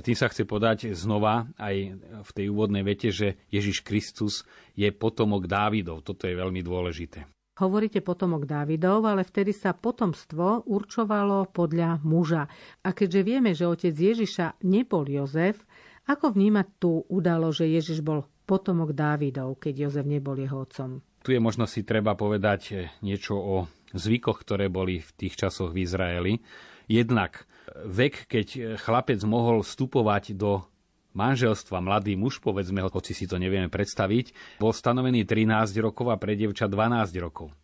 Tým 0.00 0.16
sa 0.16 0.32
chce 0.32 0.48
podať 0.48 0.96
znova 0.96 1.44
aj 1.60 1.76
v 2.24 2.30
tej 2.32 2.48
úvodnej 2.48 2.80
vete, 2.80 3.12
že 3.12 3.36
Ježiš 3.52 3.84
Kristus 3.84 4.48
je 4.72 4.88
potomok 4.96 5.44
Dávidov. 5.44 6.00
Toto 6.00 6.24
je 6.24 6.32
veľmi 6.32 6.64
dôležité. 6.64 7.28
Hovoríte 7.60 8.00
potomok 8.00 8.48
Dávidov, 8.48 9.04
ale 9.04 9.22
vtedy 9.22 9.52
sa 9.52 9.76
potomstvo 9.76 10.64
určovalo 10.66 11.52
podľa 11.52 12.00
muža. 12.02 12.48
A 12.80 12.96
keďže 12.96 13.20
vieme, 13.22 13.52
že 13.52 13.68
otec 13.68 13.94
Ježiša 13.94 14.64
nebol 14.66 15.04
Jozef, 15.06 15.62
ako 16.08 16.32
vnímať 16.32 16.66
tú 16.80 17.04
udalo, 17.12 17.54
že 17.54 17.68
Ježiš 17.70 18.00
bol 18.00 18.26
potomok 18.48 18.96
Dávidov, 18.96 19.60
keď 19.60 19.86
Jozef 19.86 20.08
nebol 20.08 20.34
jeho 20.40 20.64
otcom? 20.64 21.04
Tu 21.24 21.32
je 21.32 21.40
možno 21.40 21.64
si 21.64 21.88
treba 21.88 22.12
povedať 22.12 22.92
niečo 23.00 23.40
o 23.40 23.56
zvykoch, 23.96 24.44
ktoré 24.44 24.68
boli 24.68 25.00
v 25.00 25.10
tých 25.16 25.40
časoch 25.40 25.72
v 25.72 25.88
Izraeli. 25.88 26.44
Jednak 26.84 27.48
vek, 27.88 28.28
keď 28.28 28.76
chlapec 28.76 29.24
mohol 29.24 29.64
vstupovať 29.64 30.36
do 30.36 30.68
manželstva, 31.16 31.80
mladý 31.80 32.12
muž, 32.18 32.44
povedzme, 32.44 32.84
hoci 32.84 33.16
si 33.16 33.24
to 33.24 33.40
nevieme 33.40 33.72
predstaviť, 33.72 34.58
bol 34.60 34.76
stanovený 34.76 35.24
13 35.24 35.72
rokov 35.80 36.12
a 36.12 36.20
pre 36.20 36.36
dievča 36.36 36.68
12 36.68 37.24
rokov 37.24 37.56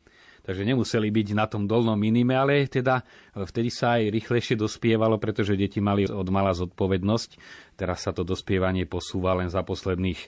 takže 0.51 0.67
nemuseli 0.67 1.15
byť 1.15 1.29
na 1.39 1.47
tom 1.47 1.71
dolnom 1.71 1.95
minime, 1.95 2.35
ale 2.35 2.67
teda 2.67 3.07
e, 3.31 3.47
vtedy 3.47 3.71
sa 3.71 4.03
aj 4.03 4.11
rýchlejšie 4.11 4.59
dospievalo, 4.59 5.23
pretože 5.23 5.55
deti 5.55 5.79
mali 5.79 6.11
od 6.11 6.27
mala 6.27 6.51
zodpovednosť. 6.51 7.31
Teraz 7.79 8.03
sa 8.03 8.11
to 8.11 8.27
dospievanie 8.27 8.91
posúva 8.91 9.39
len 9.39 9.47
za 9.47 9.63
posledných 9.63 10.19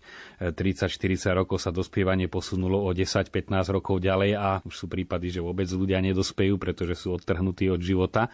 30-40 0.55 0.95
e, 0.95 1.43
rokov 1.43 1.59
sa 1.59 1.75
dospievanie 1.75 2.31
posunulo 2.31 2.87
o 2.87 2.95
10-15 2.95 3.50
rokov 3.75 3.99
ďalej 3.99 4.38
a 4.38 4.62
už 4.62 4.75
sú 4.79 4.87
prípady, 4.87 5.35
že 5.35 5.43
vôbec 5.43 5.67
ľudia 5.67 5.99
nedospejú, 5.99 6.55
pretože 6.55 6.95
sú 6.95 7.19
odtrhnutí 7.19 7.67
od 7.67 7.83
života. 7.83 8.31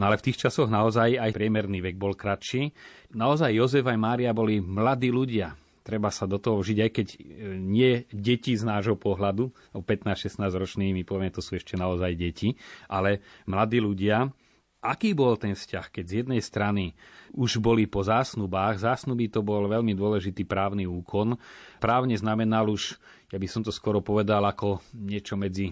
No 0.00 0.08
ale 0.08 0.16
v 0.16 0.32
tých 0.32 0.48
časoch 0.48 0.72
naozaj 0.72 1.20
aj 1.20 1.36
priemerný 1.36 1.84
vek 1.84 2.00
bol 2.00 2.16
kratší. 2.16 2.72
Naozaj 3.12 3.52
Jozef 3.52 3.84
aj 3.84 4.00
Mária 4.00 4.32
boli 4.32 4.64
mladí 4.64 5.12
ľudia 5.12 5.52
treba 5.86 6.10
sa 6.10 6.26
do 6.26 6.42
toho 6.42 6.58
vžiť, 6.58 6.78
aj 6.82 6.90
keď 6.90 7.06
e, 7.14 7.18
nie 7.62 8.02
deti 8.10 8.58
z 8.58 8.66
nášho 8.66 8.98
pohľadu, 8.98 9.54
o 9.70 9.80
15-16 9.86 10.42
roční 10.58 10.90
my 10.90 11.06
povieme, 11.06 11.30
to 11.30 11.38
sú 11.38 11.54
ešte 11.54 11.78
naozaj 11.78 12.18
deti, 12.18 12.58
ale 12.90 13.22
mladí 13.46 13.78
ľudia, 13.78 14.26
aký 14.82 15.14
bol 15.14 15.38
ten 15.38 15.54
vzťah, 15.54 15.86
keď 15.94 16.04
z 16.04 16.14
jednej 16.26 16.42
strany 16.42 16.98
už 17.30 17.62
boli 17.62 17.86
po 17.86 18.02
zásnubách, 18.02 18.82
zásnuby 18.82 19.30
to 19.30 19.46
bol 19.46 19.62
veľmi 19.70 19.94
dôležitý 19.94 20.42
právny 20.42 20.90
úkon, 20.90 21.38
právne 21.78 22.18
znamenal 22.18 22.66
už, 22.66 22.98
ja 23.30 23.38
by 23.38 23.46
som 23.46 23.62
to 23.62 23.70
skoro 23.70 24.02
povedal, 24.02 24.42
ako 24.42 24.82
niečo 24.90 25.38
medzi 25.38 25.70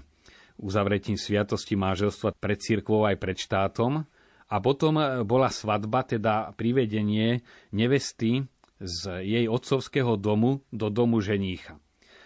uzavretím 0.54 1.18
sviatosti 1.18 1.74
manželstva 1.74 2.38
pred 2.38 2.62
církvou 2.62 3.10
aj 3.10 3.18
pred 3.18 3.34
štátom, 3.34 4.06
a 4.44 4.56
potom 4.60 5.00
e, 5.00 5.04
bola 5.26 5.48
svadba, 5.48 6.04
teda 6.04 6.52
privedenie 6.54 7.42
nevesty 7.72 8.44
z 8.80 9.22
jej 9.22 9.46
otcovského 9.46 10.18
domu 10.18 10.62
do 10.74 10.90
domu 10.90 11.20
ženícha. 11.20 11.78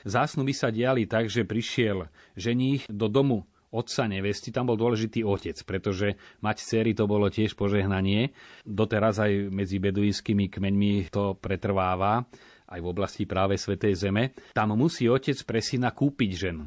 Zásnuby 0.06 0.54
sa 0.54 0.72
diali 0.72 1.04
tak, 1.04 1.28
že 1.28 1.44
prišiel 1.44 2.08
ženích 2.38 2.86
do 2.88 3.10
domu 3.10 3.44
otca 3.68 4.08
nevesty, 4.08 4.48
tam 4.48 4.72
bol 4.72 4.80
dôležitý 4.80 5.24
otec, 5.24 5.56
pretože 5.68 6.16
mať 6.40 6.56
cery 6.64 6.92
to 6.96 7.04
bolo 7.04 7.28
tiež 7.28 7.52
požehnanie. 7.52 8.32
Doteraz 8.64 9.20
aj 9.20 9.52
medzi 9.52 9.76
beduínskymi 9.76 10.48
kmeňmi 10.48 11.12
to 11.12 11.36
pretrváva, 11.36 12.24
aj 12.68 12.80
v 12.80 12.90
oblasti 12.90 13.24
práve 13.28 13.60
Svetej 13.60 14.08
Zeme. 14.08 14.32
Tam 14.56 14.72
musí 14.76 15.08
otec 15.08 15.36
pre 15.44 15.60
syna 15.60 15.92
kúpiť 15.92 16.30
ženu. 16.32 16.64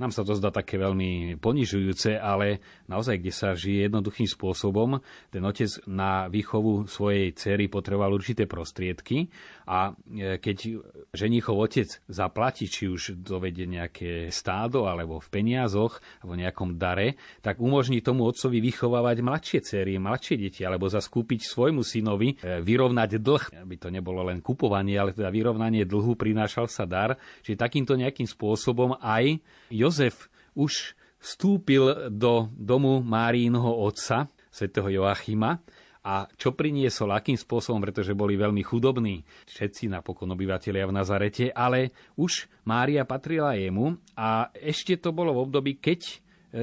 Nám 0.00 0.16
sa 0.16 0.24
to 0.24 0.32
zdá 0.32 0.48
také 0.48 0.80
veľmi 0.80 1.36
ponižujúce, 1.36 2.16
ale 2.16 2.64
naozaj, 2.90 3.22
kde 3.22 3.32
sa 3.32 3.54
žije 3.54 3.86
jednoduchým 3.86 4.26
spôsobom, 4.26 4.98
ten 5.30 5.42
otec 5.46 5.70
na 5.86 6.26
výchovu 6.26 6.90
svojej 6.90 7.30
cery 7.38 7.70
potreboval 7.70 8.10
určité 8.10 8.50
prostriedky 8.50 9.30
a 9.70 9.94
e, 10.10 10.42
keď 10.42 10.82
ženichov 11.14 11.54
otec 11.54 11.86
zaplatí, 12.10 12.66
či 12.66 12.90
už 12.90 13.22
dovede 13.22 13.70
nejaké 13.70 14.34
stádo, 14.34 14.90
alebo 14.90 15.22
v 15.22 15.28
peniazoch, 15.30 16.02
alebo 16.20 16.34
nejakom 16.34 16.74
dare, 16.74 17.14
tak 17.38 17.62
umožní 17.62 18.02
tomu 18.02 18.26
otcovi 18.26 18.58
vychovávať 18.58 19.16
mladšie 19.22 19.60
cery, 19.62 20.02
mladšie 20.02 20.34
deti, 20.42 20.66
alebo 20.66 20.90
zaskúpiť 20.90 21.46
svojmu 21.46 21.86
synovi 21.86 22.34
e, 22.34 22.58
vyrovnať 22.58 23.22
dlh, 23.22 23.44
aby 23.62 23.74
to 23.78 23.94
nebolo 23.94 24.26
len 24.26 24.42
kupovanie, 24.42 24.98
ale 24.98 25.14
teda 25.14 25.30
vyrovnanie 25.30 25.86
dlhu 25.86 26.18
prinášal 26.18 26.66
sa 26.66 26.82
dar. 26.82 27.14
Čiže 27.46 27.62
takýmto 27.62 27.94
nejakým 27.94 28.26
spôsobom 28.26 28.98
aj 28.98 29.38
Jozef 29.70 30.26
už 30.58 30.98
vstúpil 31.20 32.08
do 32.10 32.48
domu 32.56 33.04
Márínho 33.04 33.84
otca, 33.84 34.26
svätého 34.50 34.88
Joachima, 34.88 35.60
a 36.00 36.24
čo 36.32 36.56
priniesol, 36.56 37.12
akým 37.12 37.36
spôsobom, 37.36 37.84
pretože 37.84 38.16
boli 38.16 38.32
veľmi 38.32 38.64
chudobní, 38.64 39.20
všetci 39.44 39.92
napokon 39.92 40.32
obyvateľia 40.32 40.88
v 40.88 40.96
Nazarete, 40.96 41.44
ale 41.52 41.92
už 42.16 42.48
Mária 42.64 43.04
patrila 43.04 43.52
jemu 43.52 44.00
a 44.16 44.48
ešte 44.56 44.96
to 44.96 45.12
bolo 45.12 45.36
v 45.36 45.42
období, 45.44 45.72
keď 45.76 46.00
e, 46.00 46.14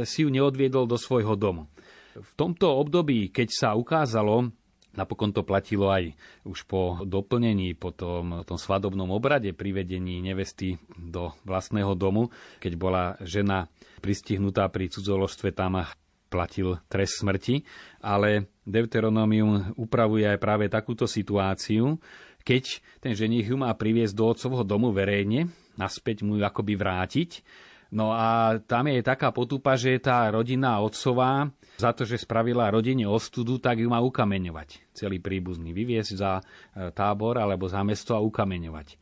si 0.09 0.25
ju 0.25 0.33
neodviedol 0.33 0.89
do 0.89 0.97
svojho 0.97 1.37
domu. 1.37 1.69
V 2.17 2.31
tomto 2.33 2.81
období, 2.81 3.29
keď 3.29 3.47
sa 3.53 3.69
ukázalo, 3.77 4.49
Napokon 4.97 5.29
to 5.29 5.45
platilo 5.45 5.93
aj 5.93 6.09
už 6.41 6.65
po 6.65 7.05
doplnení, 7.05 7.77
po 7.77 7.93
tom, 7.93 8.41
tom 8.41 8.57
svadobnom 8.57 9.13
obrade, 9.13 9.53
privedení 9.53 10.19
nevesty 10.25 10.81
do 10.97 11.37
vlastného 11.45 11.93
domu, 11.93 12.33
keď 12.57 12.73
bola 12.73 13.03
žena 13.21 13.69
pristihnutá 14.01 14.65
pri 14.73 14.89
cudzoložstve, 14.89 15.53
tam 15.53 15.85
platil 16.27 16.81
trest 16.91 17.23
smrti, 17.23 17.63
ale 18.03 18.51
Deuteronomium 18.67 19.77
upravuje 19.79 20.27
aj 20.27 20.41
práve 20.41 20.65
takúto 20.67 21.07
situáciu, 21.07 21.95
keď 22.43 22.79
ten 23.03 23.15
ženich 23.15 23.47
ju 23.47 23.59
má 23.59 23.71
priviesť 23.75 24.15
do 24.15 24.25
otcovho 24.27 24.63
domu 24.63 24.91
verejne, 24.91 25.51
naspäť 25.79 26.23
mu 26.23 26.39
ju 26.39 26.43
akoby 26.43 26.73
vrátiť, 26.79 27.43
No 27.88 28.12
a 28.12 28.60
tam 28.60 28.91
je 28.91 29.00
taká 29.00 29.32
potupa, 29.32 29.79
že 29.79 29.96
tá 30.03 30.27
rodina 30.27 30.84
otcová 30.84 31.48
za 31.79 31.96
to, 31.96 32.03
že 32.03 32.20
spravila 32.20 32.74
rodine 32.74 33.08
ostudu, 33.08 33.62
tak 33.63 33.79
ju 33.79 33.88
má 33.88 34.03
ukameňovať. 34.03 34.91
Celý 34.91 35.24
príbuzný 35.24 35.72
vyviesť 35.72 36.12
za 36.17 36.41
e, 36.41 36.44
tábor 36.91 37.39
alebo 37.39 37.70
za 37.72 37.79
mesto 37.88 38.17
a 38.17 38.24
ukameňovať. 38.24 39.00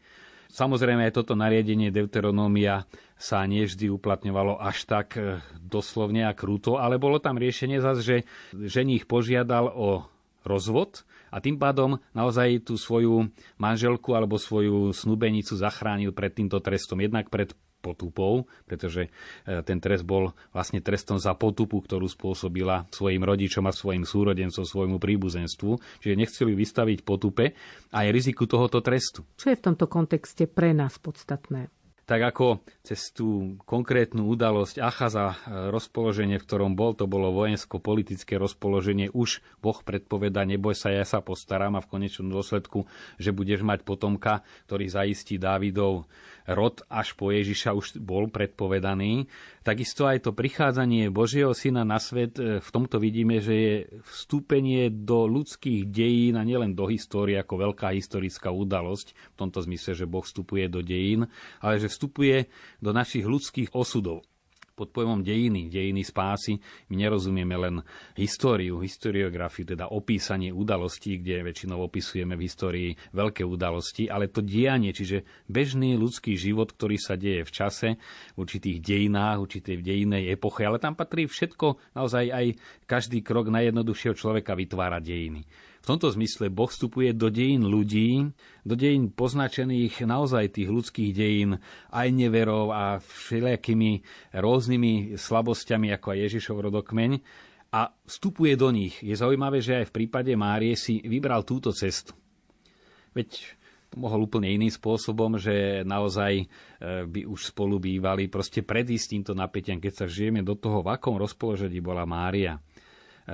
Samozrejme 0.55 1.09
aj 1.09 1.17
toto 1.17 1.33
nariadenie 1.33 1.89
Deuteronómia 1.89 2.85
sa 3.17 3.43
nevždy 3.43 3.89
uplatňovalo 3.89 4.61
až 4.61 4.85
tak 4.85 5.17
e, 5.17 5.41
doslovne 5.57 6.29
a 6.29 6.37
krúto, 6.37 6.77
ale 6.77 7.01
bolo 7.01 7.17
tam 7.17 7.41
riešenie 7.41 7.81
zase, 7.81 8.01
že 8.05 8.17
ženich 8.53 9.09
požiadal 9.09 9.71
o 9.71 10.05
rozvod 10.45 11.03
a 11.33 11.41
tým 11.41 11.57
pádom 11.57 11.97
naozaj 12.13 12.69
tú 12.69 12.77
svoju 12.77 13.33
manželku 13.57 14.13
alebo 14.13 14.37
svoju 14.37 14.93
snubenicu 14.93 15.57
zachránil 15.57 16.13
pred 16.13 16.31
týmto 16.31 16.61
trestom. 16.61 17.01
Jednak 17.01 17.33
pred 17.33 17.51
potupou, 17.85 18.49
pretože 18.65 19.13
e, 19.45 19.61
ten 19.61 19.77
trest 19.77 20.01
bol 20.01 20.33
vlastne 20.49 20.81
trestom 20.81 21.21
za 21.21 21.37
potupu, 21.37 21.85
ktorú 21.85 22.09
spôsobila 22.09 22.89
svojim 22.89 23.21
rodičom 23.21 23.69
a 23.69 23.75
svojim 23.75 24.01
súrodencom, 24.01 24.65
svojmu 24.65 24.97
príbuzenstvu. 24.97 26.01
Čiže 26.01 26.17
nechceli 26.17 26.57
vystaviť 26.57 27.05
potupe 27.05 27.53
aj 27.93 28.09
riziku 28.09 28.49
tohoto 28.49 28.81
trestu. 28.81 29.21
Čo 29.37 29.53
je 29.53 29.59
v 29.61 29.65
tomto 29.69 29.85
kontexte 29.85 30.49
pre 30.49 30.73
nás 30.73 30.97
podstatné? 30.97 31.74
Tak 32.05 32.21
ako 32.21 32.61
cez 32.85 33.09
tú 33.09 33.57
konkrétnu 33.65 34.29
udalosť 34.29 34.77
Achaza 34.77 35.33
e, 35.33 35.35
rozpoloženie, 35.73 36.37
v 36.37 36.45
ktorom 36.45 36.77
bol, 36.77 36.93
to 36.93 37.09
bolo 37.09 37.33
vojensko-politické 37.33 38.37
rozpoloženie, 38.37 39.09
už 39.09 39.41
Boh 39.57 39.81
predpoveda, 39.81 40.45
neboj 40.45 40.77
sa, 40.77 40.93
ja 40.93 41.01
sa 41.01 41.25
postaram 41.25 41.73
a 41.73 41.81
v 41.81 41.89
konečnom 41.89 42.29
dôsledku, 42.29 42.85
že 43.17 43.33
budeš 43.33 43.65
mať 43.65 43.81
potomka, 43.81 44.45
ktorý 44.69 44.85
zaistí 44.85 45.41
Dávidov 45.41 46.05
rod 46.45 46.85
až 46.93 47.17
po 47.17 47.33
Ježiša 47.33 47.73
už 47.73 47.97
bol 47.97 48.29
predpovedaný. 48.29 49.25
Takisto 49.65 50.05
aj 50.05 50.29
to 50.29 50.37
prichádzanie 50.37 51.09
Božieho 51.09 51.49
syna 51.57 51.81
na 51.81 51.97
svet, 51.97 52.37
e, 52.37 52.61
v 52.61 52.69
tomto 52.69 53.01
vidíme, 53.01 53.41
že 53.41 53.55
je 53.57 53.75
vstúpenie 54.05 54.93
do 54.93 55.25
ľudských 55.25 55.89
dejín 55.89 56.37
a 56.37 56.45
nielen 56.45 56.77
do 56.77 56.85
histórie 56.85 57.33
ako 57.41 57.73
veľká 57.73 57.89
historická 57.97 58.53
udalosť, 58.53 59.17
v 59.33 59.37
tomto 59.41 59.65
zmysle, 59.65 59.97
že 59.97 60.05
Boh 60.05 60.21
vstupuje 60.21 60.69
do 60.69 60.85
dejín, 60.85 61.25
ale 61.65 61.81
že 61.81 61.89
vstupuje 61.89 62.45
do 62.77 62.93
našich 62.93 63.25
ľudských 63.25 63.73
osudov 63.73 64.21
pod 64.75 64.91
pojmom 64.91 65.23
dejiny, 65.23 65.71
dejiny 65.71 66.03
spásy, 66.03 66.59
my 66.91 66.99
nerozumieme 66.99 67.55
len 67.55 67.75
históriu, 68.19 68.83
historiografiu, 68.83 69.63
teda 69.63 69.87
opísanie 69.87 70.51
udalostí, 70.51 71.23
kde 71.23 71.47
väčšinou 71.47 71.79
opisujeme 71.79 72.35
v 72.35 72.43
histórii 72.43 72.89
veľké 73.15 73.47
udalosti, 73.47 74.11
ale 74.11 74.27
to 74.27 74.43
dianie, 74.43 74.91
čiže 74.91 75.47
bežný 75.47 75.95
ľudský 75.95 76.35
život, 76.35 76.75
ktorý 76.75 76.99
sa 76.99 77.15
deje 77.15 77.47
v 77.47 77.51
čase, 77.55 77.89
v 78.35 78.37
určitých 78.37 78.83
dejinách, 78.83 79.39
určitej 79.39 79.79
dejinej 79.79 80.35
epoche, 80.35 80.67
ale 80.67 80.83
tam 80.83 80.99
patrí 80.99 81.23
všetko, 81.23 81.95
naozaj 81.95 82.25
aj 82.35 82.45
každý 82.83 83.23
krok 83.23 83.47
najjednoduchšieho 83.47 84.13
človeka 84.13 84.59
vytvára 84.59 84.99
dejiny. 84.99 85.47
V 85.85 85.93
tomto 85.93 86.09
zmysle 86.09 86.49
Boh 86.49 86.65
vstupuje 86.65 87.13
do 87.13 87.29
dejín 87.29 87.69
ľudí, 87.69 88.33
do 88.65 88.73
dejín 88.73 89.13
poznačených 89.13 90.01
naozaj 90.01 90.57
tých 90.57 90.73
ľudských 90.73 91.13
dejín 91.13 91.61
aj 91.93 92.07
neverov 92.09 92.73
a 92.73 92.97
všelijakými 92.97 94.01
rôznymi 94.33 95.13
slabosťami, 95.13 95.93
ako 95.93 96.07
aj 96.09 96.19
Ježišov 96.25 96.57
rodokmeň 96.57 97.21
a 97.69 97.93
vstupuje 98.01 98.57
do 98.57 98.73
nich. 98.73 98.97
Je 99.05 99.13
zaujímavé, 99.13 99.61
že 99.61 99.85
aj 99.85 99.93
v 99.93 99.95
prípade 100.01 100.33
Márie 100.33 100.73
si 100.73 101.05
vybral 101.05 101.45
túto 101.45 101.69
cestu. 101.69 102.17
Veď 103.13 103.53
mohol 103.93 104.25
úplne 104.25 104.49
iným 104.49 104.73
spôsobom, 104.73 105.37
že 105.37 105.85
naozaj 105.85 106.33
e, 106.41 106.45
by 107.05 107.29
už 107.29 107.53
spolu 107.53 107.77
bývali. 107.77 108.25
Proste 108.25 108.65
predísť 108.65 109.05
týmto 109.13 109.33
napätiam, 109.37 109.77
keď 109.77 109.93
sa 109.93 110.05
žijeme 110.09 110.41
do 110.41 110.57
toho, 110.57 110.81
v 110.81 110.97
akom 110.97 111.13
rozpoložení 111.21 111.77
bola 111.77 112.09
Mária 112.09 112.57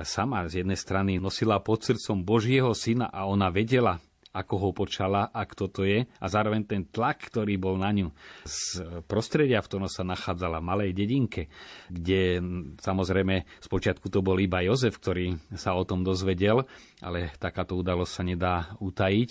sama 0.00 0.48
z 0.48 0.64
jednej 0.64 0.80
strany 0.80 1.20
nosila 1.20 1.60
pod 1.60 1.84
srdcom 1.84 2.24
Božieho 2.24 2.72
syna 2.72 3.12
a 3.12 3.28
ona 3.28 3.52
vedela, 3.52 4.00
ako 4.32 4.54
ho 4.56 4.68
počala 4.72 5.28
a 5.28 5.44
kto 5.44 5.68
to 5.68 5.84
je 5.84 6.08
a 6.08 6.26
zároveň 6.26 6.64
ten 6.64 6.82
tlak, 6.88 7.28
ktorý 7.28 7.60
bol 7.60 7.76
na 7.76 7.92
ňu 7.92 8.08
z 8.48 8.80
prostredia, 9.04 9.60
v 9.60 9.68
ktorom 9.68 9.88
sa 9.92 10.08
nachádzala 10.08 10.64
v 10.64 10.68
malej 10.72 10.90
dedinke, 10.96 11.52
kde 11.92 12.40
samozrejme 12.80 13.44
spočiatku 13.60 14.08
to 14.08 14.24
bol 14.24 14.40
iba 14.40 14.64
Jozef, 14.64 14.96
ktorý 14.96 15.36
sa 15.52 15.76
o 15.76 15.84
tom 15.84 16.00
dozvedel, 16.00 16.64
ale 17.04 17.36
takáto 17.36 17.76
udalosť 17.76 18.12
sa 18.12 18.22
nedá 18.24 18.54
utajiť. 18.80 19.30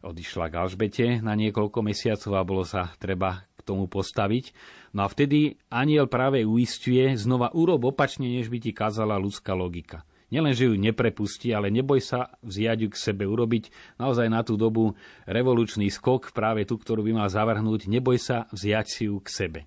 Odišla 0.00 0.48
k 0.48 0.54
Alžbete 0.56 1.06
na 1.20 1.36
niekoľko 1.36 1.84
mesiacov 1.84 2.32
a 2.40 2.46
bolo 2.46 2.64
sa 2.64 2.88
treba 2.96 3.44
k 3.56 3.60
tomu 3.60 3.84
postaviť. 3.84 4.56
No 4.96 5.04
a 5.04 5.12
vtedy 5.12 5.60
aniel 5.68 6.08
práve 6.08 6.40
uistuje, 6.48 7.12
znova 7.20 7.52
urob 7.52 7.84
opačne, 7.92 8.24
než 8.24 8.48
by 8.48 8.58
ti 8.64 8.72
kázala 8.72 9.20
ľudská 9.20 9.52
logika. 9.52 10.08
Nielen, 10.30 10.54
že 10.54 10.70
ju 10.70 10.78
neprepustí, 10.78 11.50
ale 11.50 11.74
neboj 11.74 11.98
sa 11.98 12.30
vziať 12.46 12.86
ju 12.86 12.88
k 12.88 12.96
sebe, 12.96 13.26
urobiť 13.26 13.98
naozaj 13.98 14.30
na 14.30 14.46
tú 14.46 14.54
dobu 14.54 14.94
revolučný 15.26 15.90
skok, 15.90 16.30
práve 16.30 16.62
tú, 16.64 16.78
ktorú 16.78 17.02
by 17.02 17.12
mal 17.20 17.28
zavrhnúť, 17.28 17.90
neboj 17.90 18.16
sa 18.16 18.46
vziať 18.54 18.86
si 18.86 19.02
ju 19.10 19.18
k 19.18 19.28
sebe. 19.28 19.60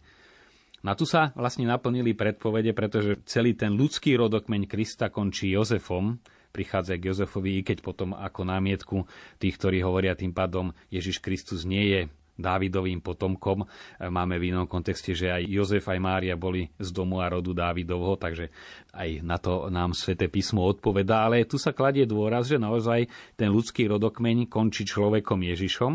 Na 0.83 0.95
tu 0.95 1.03
sa 1.07 1.35
vlastne 1.35 1.67
naplnili 1.67 2.15
predpovede, 2.15 2.75
pretože 2.75 3.19
celý 3.27 3.55
ten 3.55 3.75
ľudský 3.75 4.15
rodokmeň 4.19 4.67
Krista 4.67 5.11
končí 5.11 5.51
Jozefom, 5.51 6.19
prichádza 6.53 7.01
k 7.01 7.09
Jozefovi, 7.09 7.59
i 7.59 7.65
keď 7.65 7.81
potom 7.81 8.13
ako 8.13 8.45
námietku 8.45 8.97
tých, 9.41 9.57
ktorí 9.57 9.81
hovoria 9.81 10.13
tým 10.13 10.31
pádom, 10.31 10.69
Ježiš 10.93 11.17
Kristus 11.17 11.65
nie 11.65 11.89
je 11.89 12.01
Dávidovým 12.33 12.97
potomkom. 12.97 13.61
Máme 14.01 14.41
v 14.41 14.49
inom 14.49 14.65
kontexte, 14.65 15.13
že 15.13 15.29
aj 15.29 15.45
Jozef, 15.45 15.85
aj 15.85 16.01
Mária 16.01 16.33
boli 16.33 16.65
z 16.81 16.89
domu 16.89 17.21
a 17.21 17.29
rodu 17.29 17.53
Dávidovho, 17.53 18.17
takže 18.17 18.49
aj 18.89 19.21
na 19.21 19.37
to 19.37 19.69
nám 19.69 19.93
sväté 19.93 20.33
písmo 20.33 20.65
odpovedá. 20.65 21.29
Ale 21.29 21.45
tu 21.45 21.61
sa 21.61 21.77
kladie 21.77 22.09
dôraz, 22.09 22.49
že 22.49 22.57
naozaj 22.57 23.05
ten 23.37 23.53
ľudský 23.53 23.85
rodokmeň 23.85 24.49
končí 24.49 24.81
človekom 24.81 25.45
Ježišom 25.45 25.93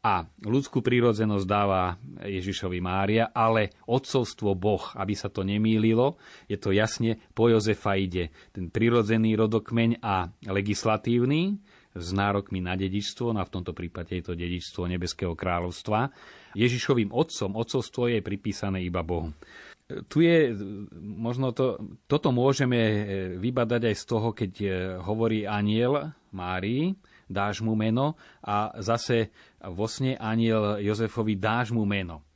a 0.00 0.24
ľudskú 0.40 0.80
prírodzenosť 0.80 1.44
dáva 1.44 2.00
Ježišovi 2.24 2.80
Mária, 2.80 3.28
ale 3.36 3.76
odcovstvo 3.84 4.56
Boh, 4.56 4.80
aby 4.96 5.12
sa 5.12 5.28
to 5.28 5.44
nemýlilo, 5.44 6.16
je 6.48 6.56
to 6.56 6.72
jasne, 6.72 7.20
po 7.36 7.52
Jozefa 7.52 8.00
ide 8.00 8.32
ten 8.56 8.72
prírodzený 8.72 9.36
rodokmeň 9.36 10.00
a 10.00 10.32
legislatívny, 10.48 11.60
s 11.90 12.14
nárokmi 12.14 12.62
na 12.62 12.78
dedičstvo, 12.78 13.34
no 13.34 13.42
a 13.42 13.48
v 13.50 13.54
tomto 13.60 13.74
prípade 13.74 14.14
je 14.14 14.22
to 14.22 14.38
dedičstvo 14.38 14.86
Nebeského 14.86 15.34
kráľovstva. 15.34 16.14
Ježišovým 16.54 17.10
otcom, 17.10 17.58
otcovstvo 17.58 18.06
je 18.14 18.22
pripísané 18.22 18.86
iba 18.86 19.02
Bohu. 19.02 19.34
Tu 20.06 20.22
je, 20.22 20.54
možno 21.02 21.50
to, 21.50 21.82
toto 22.06 22.30
môžeme 22.30 22.78
vybadať 23.42 23.90
aj 23.90 23.96
z 23.98 24.04
toho, 24.06 24.28
keď 24.30 24.52
hovorí 25.02 25.42
aniel 25.50 26.14
Márii, 26.30 26.94
dáš 27.30 27.62
mu 27.62 27.78
meno 27.78 28.18
a 28.42 28.74
zase 28.82 29.30
vo 29.62 29.86
sne 29.86 30.18
aniel 30.18 30.82
Jozefovi 30.82 31.38
dáš 31.38 31.70
mu 31.70 31.86
meno. 31.86 32.26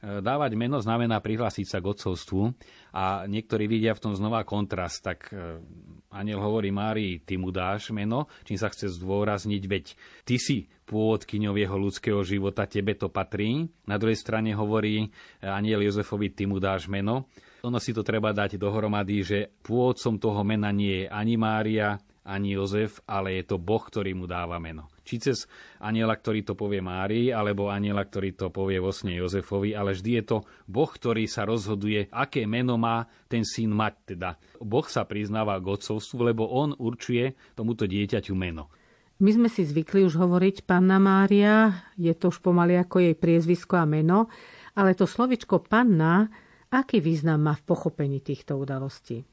Dávať 0.00 0.56
meno 0.56 0.80
znamená 0.80 1.20
prihlásiť 1.20 1.66
sa 1.68 1.78
k 1.84 1.92
odcovstvu 1.92 2.56
a 2.96 3.28
niektorí 3.28 3.68
vidia 3.68 3.92
v 3.92 4.00
tom 4.00 4.16
znova 4.16 4.48
kontrast. 4.48 5.04
Tak 5.04 5.28
e, 5.28 5.60
aniel 6.08 6.40
hovorí 6.40 6.72
Márii, 6.72 7.20
ty 7.20 7.36
mu 7.36 7.52
dáš 7.52 7.92
meno, 7.92 8.24
čím 8.48 8.56
sa 8.56 8.72
chce 8.72 8.88
zdôrazniť, 8.96 9.62
veď 9.68 9.84
ty 10.24 10.40
si 10.40 10.72
pôvodkyňou 10.88 11.52
jeho 11.52 11.76
ľudského 11.76 12.20
života, 12.24 12.64
tebe 12.64 12.96
to 12.96 13.12
patrí. 13.12 13.68
Na 13.84 14.00
druhej 14.00 14.16
strane 14.16 14.56
hovorí 14.56 15.04
e, 15.04 15.08
aniel 15.44 15.84
Jozefovi, 15.84 16.32
ty 16.32 16.48
mu 16.48 16.56
dáš 16.56 16.88
meno. 16.88 17.28
Ono 17.60 17.76
si 17.76 17.92
to 17.92 18.00
treba 18.00 18.32
dať 18.32 18.56
dohromady, 18.56 19.20
že 19.20 19.52
pôvodcom 19.60 20.16
toho 20.16 20.40
mena 20.48 20.72
nie 20.72 21.04
je 21.04 21.12
ani 21.12 21.36
Mária, 21.36 22.00
ani 22.24 22.54
Jozef, 22.54 23.00
ale 23.08 23.40
je 23.40 23.54
to 23.54 23.56
Boh, 23.56 23.80
ktorý 23.80 24.12
mu 24.12 24.28
dáva 24.28 24.60
meno. 24.60 24.92
Či 25.02 25.14
cez 25.18 25.38
aniela, 25.80 26.14
ktorý 26.14 26.44
to 26.44 26.54
povie 26.54 26.84
Márii, 26.84 27.32
alebo 27.32 27.72
aniela, 27.72 28.04
ktorý 28.04 28.36
to 28.36 28.52
povie 28.52 28.76
vo 28.76 28.92
sne 28.92 29.16
Jozefovi, 29.18 29.72
ale 29.72 29.96
vždy 29.96 30.10
je 30.20 30.24
to 30.24 30.38
Boh, 30.68 30.88
ktorý 30.88 31.24
sa 31.24 31.48
rozhoduje, 31.48 32.12
aké 32.12 32.44
meno 32.44 32.76
má 32.76 33.08
ten 33.26 33.42
syn 33.42 33.72
mať. 33.72 33.94
Teda 34.04 34.36
Boh 34.60 34.84
sa 34.84 35.08
priznáva 35.08 35.56
k 35.58 35.66
otcovstvu, 35.80 36.30
lebo 36.30 36.44
on 36.46 36.76
určuje 36.76 37.32
tomuto 37.56 37.88
dieťaťu 37.88 38.34
meno. 38.36 38.68
My 39.20 39.36
sme 39.36 39.48
si 39.52 39.68
zvykli 39.68 40.08
už 40.08 40.16
hovoriť 40.16 40.64
Panna 40.64 40.96
Mária, 40.96 41.84
je 42.00 42.12
to 42.16 42.32
už 42.32 42.40
pomaly 42.40 42.80
ako 42.80 43.04
jej 43.04 43.12
priezvisko 43.12 43.76
a 43.76 43.84
meno, 43.84 44.32
ale 44.72 44.96
to 44.96 45.04
slovičko 45.04 45.60
Panna, 45.60 46.24
aký 46.72 47.04
význam 47.04 47.44
má 47.44 47.52
v 47.52 47.66
pochopení 47.68 48.24
týchto 48.24 48.56
udalostí? 48.56 49.29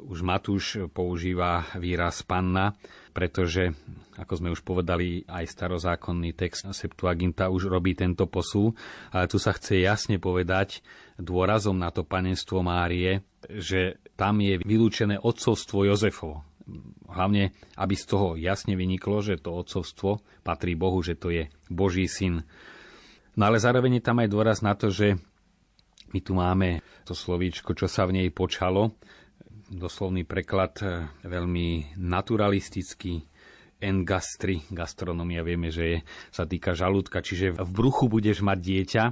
Už 0.00 0.24
Matúš 0.24 0.88
používa 0.90 1.68
výraz 1.76 2.24
panna, 2.24 2.72
pretože, 3.12 3.74
ako 4.16 4.32
sme 4.40 4.48
už 4.54 4.64
povedali, 4.64 5.26
aj 5.28 5.44
starozákonný 5.50 6.32
text 6.32 6.64
Septuaginta 6.72 7.52
už 7.52 7.68
robí 7.68 7.92
tento 7.92 8.24
posú, 8.24 8.72
ale 9.12 9.28
tu 9.28 9.36
sa 9.36 9.52
chce 9.52 9.84
jasne 9.84 10.16
povedať 10.16 10.80
dôrazom 11.20 11.76
na 11.76 11.92
to 11.92 12.06
panenstvo 12.06 12.64
Márie, 12.64 13.20
že 13.46 14.00
tam 14.16 14.40
je 14.40 14.56
vylúčené 14.60 15.20
odcovstvo 15.20 15.84
Jozefovo. 15.84 16.44
Hlavne, 17.10 17.50
aby 17.74 17.94
z 17.98 18.04
toho 18.06 18.38
jasne 18.38 18.78
vyniklo, 18.78 19.20
že 19.20 19.42
to 19.42 19.50
odcovstvo 19.52 20.22
patrí 20.46 20.78
Bohu, 20.78 21.02
že 21.02 21.18
to 21.18 21.34
je 21.34 21.50
Boží 21.66 22.06
syn. 22.06 22.46
No 23.34 23.50
ale 23.50 23.58
zároveň 23.58 23.98
je 23.98 24.06
tam 24.06 24.22
aj 24.22 24.28
dôraz 24.30 24.58
na 24.62 24.78
to, 24.78 24.92
že 24.94 25.18
my 26.10 26.18
tu 26.22 26.34
máme 26.34 26.82
to 27.06 27.14
slovíčko, 27.14 27.74
čo 27.74 27.86
sa 27.86 28.06
v 28.06 28.22
nej 28.22 28.28
počalo, 28.34 28.94
doslovný 29.70 30.26
preklad 30.26 30.74
e, 30.82 31.06
veľmi 31.22 31.94
naturalistický, 31.96 33.22
engastri, 33.80 34.60
gastronomia 34.68 35.40
vieme, 35.40 35.72
že 35.72 35.84
je, 35.86 35.98
sa 36.28 36.44
týka 36.44 36.76
žalúdka, 36.76 37.24
čiže 37.24 37.56
v 37.56 37.70
bruchu 37.70 38.12
budeš 38.12 38.44
mať 38.44 38.58
dieťa, 38.60 39.04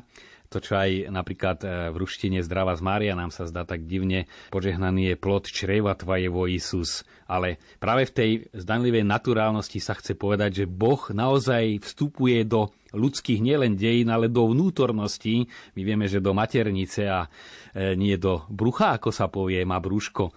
to, 0.49 0.65
čo 0.65 0.81
aj 0.81 1.13
napríklad 1.13 1.59
e, 1.61 1.69
v 1.93 1.97
ruštine 2.01 2.41
Zdravá 2.41 2.73
z 2.73 2.83
Mária 2.83 3.13
nám 3.13 3.29
sa 3.29 3.45
zdá 3.45 3.69
tak 3.69 3.85
divne, 3.85 4.25
požehnaný 4.49 5.13
je 5.13 5.21
plod 5.21 5.45
čreva 5.45 5.93
tvajevo 5.93 6.49
Isus. 6.49 7.05
Ale 7.29 7.61
práve 7.77 8.09
v 8.09 8.15
tej 8.17 8.31
zdanlivej 8.57 9.05
naturálnosti 9.05 9.77
sa 9.77 9.93
chce 9.93 10.17
povedať, 10.17 10.65
že 10.65 10.67
Boh 10.67 11.01
naozaj 11.13 11.85
vstupuje 11.85 12.49
do 12.49 12.73
ľudských 12.93 13.41
nielen 13.45 13.77
dejín, 13.77 14.09
ale 14.09 14.33
do 14.33 14.49
vnútorností. 14.49 15.45
My 15.77 15.83
vieme, 15.85 16.07
že 16.09 16.25
do 16.25 16.33
maternice 16.33 17.05
a 17.09 17.27
e, 17.27 17.97
nie 17.99 18.17
do 18.17 18.49
brucha, 18.49 18.97
ako 18.97 19.11
sa 19.13 19.29
povie, 19.29 19.61
má 19.69 19.77
brúško. 19.81 20.33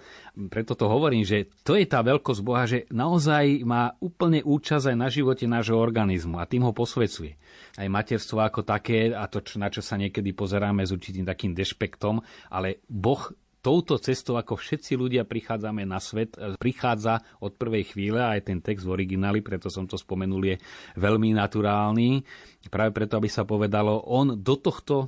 Preto 0.47 0.79
to 0.79 0.87
hovorím, 0.87 1.27
že 1.27 1.51
to 1.63 1.75
je 1.75 1.83
tá 1.83 1.99
veľkosť 1.99 2.41
Boha, 2.43 2.63
že 2.63 2.87
naozaj 2.91 3.67
má 3.67 3.95
úplne 3.99 4.39
účasť 4.43 4.95
aj 4.95 4.97
na 4.97 5.07
živote 5.11 5.45
nášho 5.47 5.75
organizmu 5.75 6.39
a 6.39 6.47
tým 6.47 6.63
ho 6.63 6.71
posvecuje. 6.71 7.35
Aj 7.75 7.87
materstvo 7.87 8.39
ako 8.39 8.63
také 8.63 9.11
a 9.11 9.27
to, 9.27 9.43
na 9.59 9.67
čo 9.67 9.83
sa 9.83 9.99
niekedy 9.99 10.31
pozeráme 10.31 10.87
s 10.87 10.95
určitým 10.95 11.27
takým 11.27 11.51
dešpektom, 11.51 12.23
ale 12.51 12.79
Boh 12.87 13.31
touto 13.61 14.01
cestou, 14.01 14.35
ako 14.41 14.57
všetci 14.57 14.97
ľudia 14.97 15.23
prichádzame 15.23 15.85
na 15.85 16.01
svet, 16.01 16.35
e, 16.35 16.57
prichádza 16.57 17.21
od 17.39 17.55
prvej 17.55 17.93
chvíle, 17.93 18.19
aj 18.19 18.49
ten 18.49 18.59
text 18.59 18.83
v 18.83 18.97
origináli, 18.97 19.45
preto 19.45 19.69
som 19.69 19.85
to 19.85 19.95
spomenul, 19.95 20.41
je 20.41 20.57
veľmi 20.97 21.37
naturálny. 21.37 22.25
Práve 22.67 22.91
preto, 22.91 23.21
aby 23.21 23.29
sa 23.29 23.45
povedalo, 23.45 24.01
on 24.09 24.41
do 24.41 24.57
tohto 24.57 25.07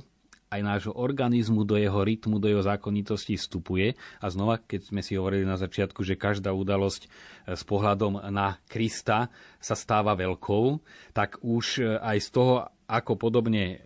aj 0.54 0.62
nášho 0.62 0.94
organizmu, 0.94 1.66
do 1.66 1.74
jeho 1.74 1.98
rytmu, 2.06 2.38
do 2.38 2.46
jeho 2.46 2.62
zákonitosti 2.62 3.34
vstupuje. 3.34 3.98
A 4.22 4.26
znova, 4.30 4.62
keď 4.62 4.94
sme 4.94 5.02
si 5.02 5.18
hovorili 5.18 5.42
na 5.42 5.58
začiatku, 5.58 6.06
že 6.06 6.14
každá 6.14 6.54
udalosť 6.54 7.02
e, 7.04 7.08
s 7.58 7.62
pohľadom 7.66 8.22
na 8.30 8.62
Krista 8.70 9.34
sa 9.58 9.74
stáva 9.74 10.14
veľkou, 10.14 10.78
tak 11.10 11.42
už 11.42 11.82
e, 11.82 11.98
aj 11.98 12.16
z 12.22 12.28
toho, 12.30 12.54
ako 12.86 13.18
podobne 13.18 13.80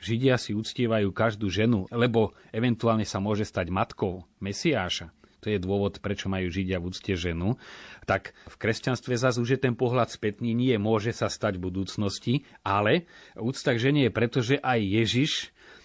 Židia 0.00 0.40
si 0.40 0.56
uctievajú 0.56 1.12
každú 1.12 1.52
ženu, 1.52 1.84
lebo 1.92 2.32
eventuálne 2.50 3.04
sa 3.04 3.20
môže 3.20 3.44
stať 3.44 3.68
matkou 3.68 4.24
Mesiáša, 4.40 5.12
to 5.40 5.48
je 5.48 5.58
dôvod, 5.60 6.00
prečo 6.04 6.28
majú 6.28 6.52
Židia 6.52 6.76
v 6.80 6.92
úcte 6.92 7.12
ženu, 7.16 7.56
tak 8.04 8.36
v 8.48 8.56
kresťanstve 8.60 9.16
zase 9.16 9.40
už 9.40 9.56
je 9.56 9.60
ten 9.60 9.72
pohľad 9.72 10.12
spätný, 10.12 10.52
nie 10.52 10.76
môže 10.76 11.16
sa 11.16 11.32
stať 11.32 11.56
v 11.56 11.72
budúcnosti, 11.72 12.34
ale 12.60 13.08
úcta 13.36 13.72
k 13.72 13.82
žene 13.90 14.00
je 14.08 14.12
preto, 14.12 14.44
že 14.44 14.60
aj 14.60 14.80
Ježiš 14.80 15.32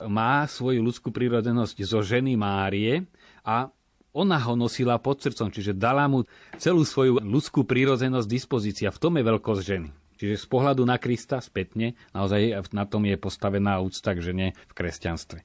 má 0.04 0.44
svoju 0.44 0.84
ľudskú 0.84 1.16
prírodzenosť 1.16 1.78
zo 1.88 2.04
ženy 2.04 2.36
Márie 2.36 3.08
a 3.48 3.72
ona 4.16 4.40
ho 4.40 4.56
nosila 4.56 4.96
pod 4.96 5.20
srdcom, 5.20 5.52
čiže 5.52 5.76
dala 5.76 6.08
mu 6.08 6.24
celú 6.56 6.88
svoju 6.88 7.20
ľudskú 7.20 7.68
prírodzenosť 7.68 8.28
dispozícia. 8.28 8.88
V 8.88 9.00
tom 9.00 9.20
je 9.20 9.28
veľkosť 9.28 9.62
ženy. 9.64 10.05
Čiže 10.16 10.40
z 10.40 10.46
pohľadu 10.48 10.88
na 10.88 10.96
Krista 10.96 11.44
spätne, 11.44 12.00
naozaj 12.16 12.72
na 12.72 12.88
tom 12.88 13.04
je 13.04 13.20
postavená 13.20 13.84
úcta 13.84 14.16
k 14.16 14.24
žene 14.24 14.48
v 14.56 14.74
kresťanstve. 14.74 15.40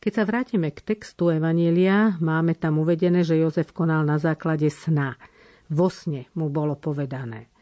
Keď 0.00 0.12
sa 0.16 0.24
vrátime 0.24 0.72
k 0.72 0.80
textu 0.80 1.28
Evanielia, 1.28 2.16
máme 2.24 2.56
tam 2.56 2.80
uvedené, 2.80 3.20
že 3.20 3.36
Jozef 3.36 3.76
konal 3.76 4.08
na 4.08 4.16
základe 4.16 4.68
sna. 4.72 5.20
Vo 5.68 5.92
sne 5.92 6.24
mu 6.32 6.48
bolo 6.48 6.72
povedané. 6.72 7.52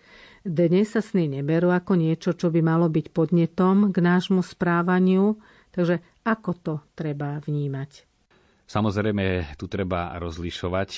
Dnes 0.47 0.95
sa 0.95 1.03
sny 1.03 1.27
neberú 1.27 1.75
ako 1.75 1.99
niečo, 1.99 2.31
čo 2.39 2.55
by 2.55 2.63
malo 2.63 2.87
byť 2.87 3.11
podnetom 3.11 3.91
k 3.91 3.99
nášmu 3.99 4.47
správaniu, 4.47 5.35
takže 5.75 5.99
ako 6.23 6.51
to 6.55 6.75
treba 6.95 7.43
vnímať? 7.43 8.07
Samozrejme, 8.71 9.59
tu 9.59 9.67
treba 9.67 10.15
rozlišovať. 10.23 10.91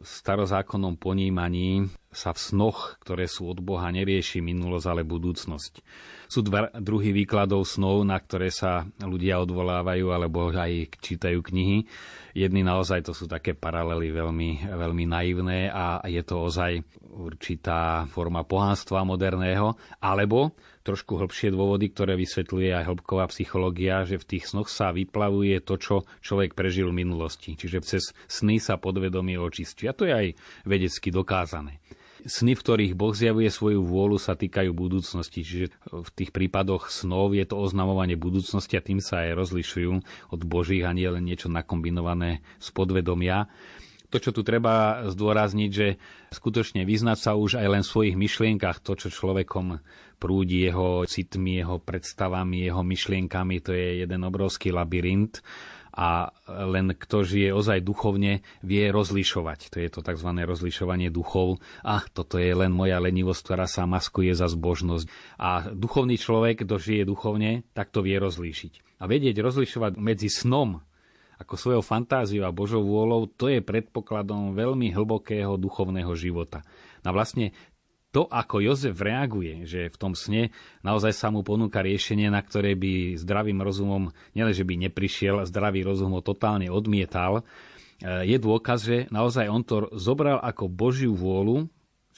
V 0.00 0.06
starozákonnom 0.06 0.96
ponímaní 0.96 1.92
sa 2.16 2.32
v 2.32 2.40
snoch, 2.40 2.96
ktoré 3.04 3.28
sú 3.28 3.52
od 3.52 3.60
Boha, 3.60 3.92
nerieši 3.92 4.40
minulosť, 4.40 4.86
ale 4.88 5.02
budúcnosť. 5.04 5.84
Sú 6.26 6.40
dva 6.42 6.72
druhy 6.72 7.12
výkladov 7.12 7.68
snov, 7.68 8.02
na 8.08 8.16
ktoré 8.16 8.48
sa 8.48 8.88
ľudia 8.98 9.38
odvolávajú, 9.44 10.10
alebo 10.10 10.48
aj 10.48 10.96
čítajú 10.98 11.44
knihy. 11.44 11.84
Jedny 12.32 12.64
naozaj 12.64 13.06
to 13.06 13.12
sú 13.12 13.28
také 13.28 13.52
paralely 13.52 14.10
veľmi, 14.10 14.64
veľmi 14.64 15.04
naivné 15.06 15.68
a 15.68 16.02
je 16.08 16.22
to 16.24 16.48
ozaj 16.48 16.80
určitá 17.16 18.08
forma 18.10 18.42
pohánstva 18.44 19.06
moderného, 19.06 19.76
alebo 20.00 20.56
trošku 20.86 21.18
hĺbšie 21.18 21.50
dôvody, 21.50 21.90
ktoré 21.90 22.14
vysvetľuje 22.14 22.70
aj 22.70 22.86
hĺbková 22.86 23.26
psychológia, 23.34 24.06
že 24.06 24.22
v 24.22 24.28
tých 24.36 24.50
snoch 24.50 24.70
sa 24.70 24.94
vyplavuje 24.94 25.58
to, 25.66 25.74
čo 25.78 25.94
človek 26.22 26.54
prežil 26.54 26.94
v 26.94 27.02
minulosti. 27.02 27.58
Čiže 27.58 27.78
cez 27.82 28.14
sny 28.30 28.62
sa 28.62 28.78
podvedomie 28.78 29.34
očistí. 29.34 29.90
A 29.90 29.96
to 29.96 30.06
je 30.06 30.14
aj 30.14 30.28
vedecky 30.62 31.10
dokázané. 31.10 31.82
Sny, 32.26 32.58
v 32.58 32.62
ktorých 32.66 32.92
Boh 32.98 33.14
zjavuje 33.14 33.46
svoju 33.46 33.86
vôľu, 33.86 34.18
sa 34.18 34.34
týkajú 34.34 34.74
budúcnosti. 34.74 35.46
Čiže 35.46 35.66
v 35.86 36.10
tých 36.10 36.34
prípadoch 36.34 36.90
snov 36.90 37.38
je 37.38 37.46
to 37.46 37.54
oznamovanie 37.54 38.18
budúcnosti 38.18 38.74
a 38.74 38.82
tým 38.82 38.98
sa 38.98 39.22
aj 39.22 39.38
rozlišujú 39.38 39.92
od 40.34 40.40
Božích 40.42 40.82
a 40.82 40.90
nie 40.90 41.06
len 41.06 41.22
niečo 41.22 41.46
nakombinované 41.46 42.42
z 42.58 42.68
podvedomia 42.74 43.46
to, 44.06 44.22
čo 44.22 44.30
tu 44.30 44.46
treba 44.46 45.06
zdôrazniť, 45.10 45.70
že 45.70 45.98
skutočne 46.30 46.86
vyznať 46.86 47.18
sa 47.18 47.32
už 47.34 47.58
aj 47.58 47.66
len 47.66 47.82
v 47.82 47.90
svojich 47.90 48.16
myšlienkach, 48.16 48.78
to, 48.80 48.94
čo 48.94 49.10
človekom 49.10 49.82
prúdi 50.16 50.64
jeho 50.64 51.04
citmi, 51.04 51.60
jeho 51.60 51.82
predstavami, 51.82 52.64
jeho 52.70 52.80
myšlienkami, 52.86 53.56
to 53.60 53.74
je 53.74 54.06
jeden 54.06 54.22
obrovský 54.24 54.70
labyrint 54.70 55.42
a 55.96 56.28
len 56.46 56.92
kto 56.92 57.24
žije 57.24 57.56
ozaj 57.56 57.80
duchovne, 57.80 58.44
vie 58.60 58.84
rozlišovať. 58.92 59.72
To 59.72 59.76
je 59.80 59.88
to 59.88 60.00
tzv. 60.04 60.30
rozlišovanie 60.44 61.08
duchov. 61.08 61.64
A 61.80 62.04
toto 62.04 62.36
je 62.36 62.52
len 62.52 62.68
moja 62.68 63.00
lenivosť, 63.00 63.40
ktorá 63.40 63.64
sa 63.64 63.88
maskuje 63.88 64.36
za 64.36 64.52
zbožnosť. 64.52 65.08
A 65.40 65.72
duchovný 65.72 66.20
človek, 66.20 66.68
kto 66.68 66.76
žije 66.76 67.08
duchovne, 67.08 67.64
tak 67.72 67.88
to 67.96 68.04
vie 68.04 68.20
rozlíšiť. 68.20 69.00
A 69.00 69.08
vedieť 69.08 69.40
rozlišovať 69.40 69.96
medzi 69.96 70.28
snom 70.28 70.84
ako 71.36 71.54
svojou 71.56 71.82
fantáziou 71.84 72.48
a 72.48 72.52
Božou 72.52 72.80
vôľou, 72.80 73.28
to 73.28 73.52
je 73.52 73.60
predpokladom 73.60 74.56
veľmi 74.56 74.92
hlbokého 74.92 75.60
duchovného 75.60 76.12
života. 76.16 76.64
A 77.04 77.12
vlastne 77.12 77.52
to, 78.16 78.24
ako 78.32 78.64
Jozef 78.64 78.96
reaguje, 78.96 79.68
že 79.68 79.92
v 79.92 79.96
tom 80.00 80.16
sne 80.16 80.48
naozaj 80.80 81.12
sa 81.12 81.28
mu 81.28 81.44
ponúka 81.44 81.84
riešenie, 81.84 82.32
na 82.32 82.40
ktoré 82.40 82.72
by 82.72 83.20
zdravým 83.20 83.60
rozumom, 83.60 84.08
nielen 84.32 84.56
že 84.56 84.64
by 84.64 84.88
neprišiel, 84.88 85.44
zdravý 85.44 85.84
rozum 85.84 86.16
ho 86.16 86.24
totálne 86.24 86.72
odmietal, 86.72 87.44
e, 88.00 88.24
je 88.24 88.40
dôkaz, 88.40 88.88
že 88.88 88.96
naozaj 89.12 89.52
on 89.52 89.60
to 89.60 89.92
zobral 89.92 90.40
ako 90.40 90.64
Božiu 90.64 91.12
vôľu, 91.12 91.68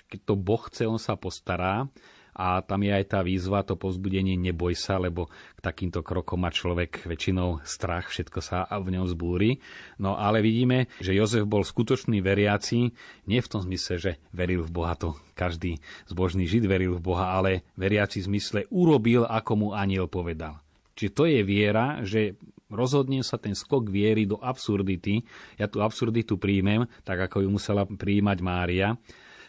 keď 0.07 0.21
to 0.23 0.35
Boh 0.39 0.63
chce, 0.71 0.87
on 0.87 1.03
sa 1.03 1.19
postará 1.19 1.91
a 2.39 2.63
tam 2.63 2.87
je 2.87 2.95
aj 2.95 3.05
tá 3.11 3.21
výzva, 3.27 3.67
to 3.67 3.75
povzbudenie 3.75 4.39
neboj 4.39 4.79
sa, 4.79 5.03
lebo 5.03 5.27
k 5.27 5.61
takýmto 5.61 6.07
krokom 6.07 6.39
má 6.39 6.55
človek 6.55 7.03
väčšinou 7.03 7.67
strach, 7.67 8.15
všetko 8.15 8.39
sa 8.39 8.63
v 8.71 8.95
ňom 8.95 9.11
zbúri. 9.11 9.59
No 9.99 10.15
ale 10.15 10.39
vidíme, 10.39 10.87
že 11.03 11.19
Jozef 11.19 11.51
bol 11.51 11.67
skutočný 11.67 12.23
veriaci, 12.23 12.95
nie 13.27 13.41
v 13.43 13.51
tom 13.51 13.67
zmysle, 13.67 13.99
že 13.99 14.13
veril 14.31 14.63
v 14.63 14.71
Boha, 14.71 14.95
to 14.95 15.19
každý 15.35 15.83
zbožný 16.07 16.47
žid 16.47 16.71
veril 16.71 16.95
v 16.95 17.03
Boha, 17.03 17.35
ale 17.35 17.67
veriaci 17.75 18.23
v 18.23 18.39
zmysle 18.39 18.61
urobil, 18.71 19.27
ako 19.27 19.53
mu 19.59 19.69
aniel 19.75 20.07
povedal. 20.07 20.63
Čiže 20.95 21.13
to 21.15 21.25
je 21.27 21.41
viera, 21.43 22.03
že 22.07 22.39
rozhodne 22.71 23.23
sa 23.27 23.35
ten 23.41 23.59
skok 23.59 23.91
viery 23.91 24.31
do 24.31 24.39
absurdity. 24.39 25.27
Ja 25.59 25.67
tú 25.67 25.83
absurditu 25.83 26.39
príjmem, 26.39 26.87
tak 27.03 27.19
ako 27.27 27.43
ju 27.43 27.49
musela 27.51 27.83
príjmať 27.83 28.39
Mária 28.45 28.95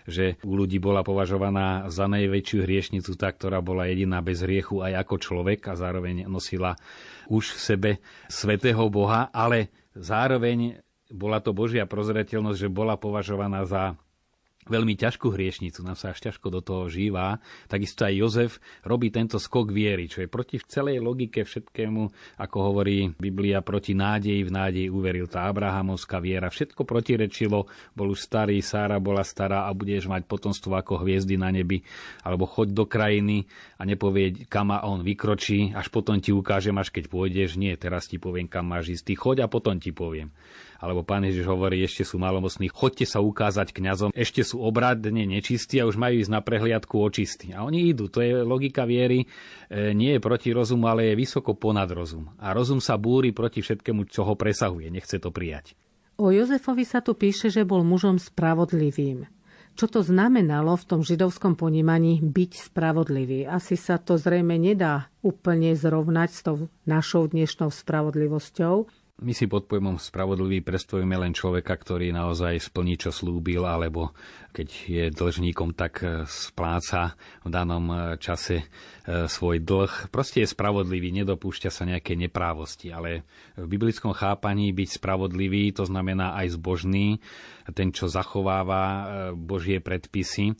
že 0.09 0.41
u 0.43 0.57
ľudí 0.57 0.81
bola 0.81 1.05
považovaná 1.05 1.87
za 1.87 2.09
najväčšiu 2.09 2.65
hriešnicu 2.65 3.15
tá, 3.15 3.29
ktorá 3.31 3.61
bola 3.61 3.87
jediná 3.87 4.19
bez 4.19 4.43
hriechu 4.43 4.81
aj 4.83 5.05
ako 5.07 5.15
človek 5.21 5.69
a 5.69 5.77
zároveň 5.77 6.27
nosila 6.27 6.75
už 7.29 7.55
v 7.55 7.59
sebe 7.61 7.91
svetého 8.27 8.81
Boha, 8.89 9.29
ale 9.31 9.69
zároveň 9.95 10.81
bola 11.09 11.41
to 11.41 11.53
Božia 11.53 11.89
prozreteľnosť, 11.89 12.59
že 12.59 12.69
bola 12.69 12.97
považovaná 12.97 13.65
za 13.65 13.97
veľmi 14.67 14.93
ťažkú 14.99 15.33
hriešnicu, 15.33 15.81
nám 15.81 15.97
sa 15.97 16.11
až 16.11 16.29
ťažko 16.29 16.47
do 16.53 16.61
toho 16.61 16.85
žíva. 16.91 17.41
Takisto 17.65 18.05
aj 18.05 18.13
Jozef 18.13 18.51
robí 18.85 19.09
tento 19.09 19.41
skok 19.41 19.73
viery, 19.73 20.05
čo 20.11 20.21
je 20.21 20.29
proti 20.29 20.61
celej 20.61 21.01
logike 21.01 21.41
všetkému, 21.41 22.01
ako 22.37 22.57
hovorí 22.59 23.09
Biblia, 23.17 23.65
proti 23.65 23.97
nádeji, 23.97 24.45
v 24.45 24.51
nádeji 24.53 24.87
uveril 24.93 25.25
tá 25.25 25.49
Abrahamovská 25.49 26.21
viera. 26.21 26.53
Všetko 26.53 26.85
protirečilo, 26.85 27.65
bol 27.97 28.07
už 28.13 28.21
starý, 28.21 28.61
Sára 28.61 29.01
bola 29.01 29.25
stará 29.25 29.65
a 29.65 29.73
budeš 29.73 30.05
mať 30.05 30.29
potomstvo 30.29 30.77
ako 30.77 31.01
hviezdy 31.01 31.39
na 31.39 31.49
nebi, 31.49 31.81
alebo 32.21 32.45
choď 32.45 32.75
do 32.75 32.85
krajiny 32.85 33.49
a 33.81 33.87
nepovie, 33.87 34.45
kam 34.45 34.69
on 34.69 35.01
vykročí, 35.01 35.73
až 35.73 35.89
potom 35.89 36.21
ti 36.21 36.29
ukážem, 36.29 36.77
až 36.77 36.93
keď 36.93 37.09
pôjdeš. 37.09 37.57
Nie, 37.57 37.73
teraz 37.79 38.05
ti 38.05 38.21
poviem, 38.21 38.45
kam 38.45 38.69
máš 38.69 38.93
ísť. 38.93 39.17
Choď 39.19 39.37
a 39.43 39.51
potom 39.51 39.81
ti 39.81 39.89
poviem 39.89 40.29
alebo 40.79 41.03
pán 41.03 41.27
Ježiš 41.27 41.43
hovorí, 41.43 41.83
ešte 41.83 42.07
sú 42.07 42.15
malomocní, 42.15 42.71
chodte 42.71 43.03
sa 43.03 43.19
ukázať 43.19 43.75
kňazom, 43.75 44.15
ešte 44.15 44.47
sú 44.47 44.63
obradne 44.63 45.27
nečistí 45.27 45.83
a 45.83 45.85
už 45.85 45.99
majú 45.99 46.23
ísť 46.23 46.31
na 46.31 46.39
prehliadku 46.39 46.95
očistí. 46.95 47.51
A 47.51 47.67
oni 47.67 47.91
idú, 47.91 48.07
to 48.07 48.23
je 48.23 48.39
logika 48.47 48.87
viery, 48.87 49.27
e, 49.67 49.91
nie 49.91 50.15
je 50.15 50.23
proti 50.23 50.55
rozumu, 50.55 50.87
ale 50.87 51.11
je 51.11 51.19
vysoko 51.19 51.59
ponad 51.59 51.91
rozum. 51.91 52.31
A 52.39 52.55
rozum 52.55 52.79
sa 52.79 52.95
búri 52.95 53.35
proti 53.35 53.59
všetkému, 53.59 54.07
čo 54.07 54.23
ho 54.23 54.39
presahuje, 54.39 54.87
nechce 54.87 55.19
to 55.19 55.35
prijať. 55.35 55.75
O 56.19 56.31
Jozefovi 56.31 56.83
sa 56.83 56.99
tu 56.99 57.15
píše, 57.15 57.47
že 57.51 57.67
bol 57.67 57.83
mužom 57.83 58.19
spravodlivým. 58.19 59.27
Čo 59.79 59.87
to 59.87 60.03
znamenalo 60.03 60.75
v 60.75 60.87
tom 60.91 61.01
židovskom 61.07 61.55
ponímaní 61.55 62.19
byť 62.19 62.51
spravodlivý? 62.67 63.47
Asi 63.47 63.79
sa 63.79 63.95
to 63.95 64.19
zrejme 64.19 64.59
nedá 64.59 65.07
úplne 65.23 65.71
zrovnať 65.71 66.29
s 66.35 66.39
tou 66.43 66.67
našou 66.83 67.31
dnešnou 67.31 67.71
spravodlivosťou. 67.71 68.91
My 69.19 69.35
si 69.35 69.51
pod 69.51 69.67
pojmom 69.67 69.99
spravodlivý 69.99 70.63
predstavujeme 70.63 71.19
len 71.19 71.35
človeka, 71.35 71.75
ktorý 71.75 72.15
naozaj 72.15 72.71
splní, 72.71 72.95
čo 72.95 73.11
slúbil, 73.11 73.67
alebo 73.67 74.15
keď 74.55 74.67
je 74.87 75.03
dlžníkom, 75.11 75.75
tak 75.75 75.99
e, 75.99 76.23
spláca 76.23 77.19
v 77.43 77.51
danom 77.51 77.83
e, 77.91 77.95
čase 78.15 78.63
e, 78.63 78.65
svoj 79.27 79.59
dlh. 79.59 80.07
Proste 80.07 80.47
je 80.47 80.47
spravodlivý, 80.47 81.11
nedopúšťa 81.11 81.67
sa 81.67 81.83
nejaké 81.83 82.15
neprávosti. 82.15 82.95
Ale 82.95 83.27
v 83.59 83.67
biblickom 83.67 84.15
chápaní 84.15 84.71
byť 84.71 85.03
spravodlivý, 85.03 85.75
to 85.75 85.83
znamená 85.83 86.39
aj 86.39 86.55
zbožný, 86.55 87.19
ten, 87.75 87.91
čo 87.91 88.07
zachováva 88.07 88.81
Božie 89.35 89.83
predpisy 89.83 90.55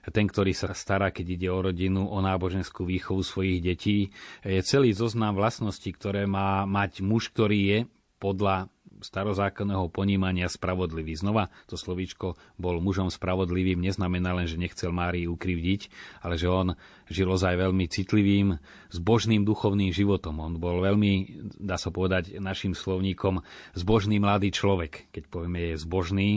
ten, 0.00 0.24
ktorý 0.24 0.56
sa 0.56 0.72
stará, 0.72 1.12
keď 1.12 1.26
ide 1.36 1.48
o 1.52 1.60
rodinu, 1.60 2.08
o 2.08 2.18
náboženskú 2.24 2.88
výchovu 2.88 3.20
svojich 3.20 3.60
detí. 3.60 4.08
Je 4.40 4.58
celý 4.64 4.96
zoznam 4.96 5.36
vlastností, 5.36 5.92
ktoré 5.92 6.24
má 6.24 6.64
mať 6.64 7.04
muž, 7.04 7.28
ktorý 7.30 7.60
je 7.60 7.78
podľa 8.20 8.68
starozákonného 9.00 9.88
ponímania 9.88 10.46
spravodlivý. 10.46 11.16
Znova 11.16 11.48
to 11.66 11.80
slovíčko 11.80 12.36
bol 12.60 12.78
mužom 12.84 13.08
spravodlivým 13.08 13.80
neznamená 13.80 14.36
len, 14.36 14.46
že 14.46 14.60
nechcel 14.60 14.92
Márii 14.92 15.24
ukrivdiť, 15.24 15.88
ale 16.20 16.36
že 16.36 16.48
on 16.52 16.76
žil 17.08 17.26
ozaj 17.26 17.56
veľmi 17.56 17.88
citlivým, 17.88 18.60
zbožným 18.92 19.42
duchovným 19.42 19.90
životom. 19.90 20.38
On 20.44 20.52
bol 20.60 20.84
veľmi, 20.84 21.42
dá 21.58 21.80
sa 21.80 21.88
povedať 21.88 22.36
našim 22.38 22.76
slovníkom, 22.76 23.40
zbožný 23.72 24.20
mladý 24.20 24.52
človek. 24.52 25.10
Keď 25.10 25.32
povieme 25.32 25.74
je 25.74 25.80
zbožný, 25.80 26.30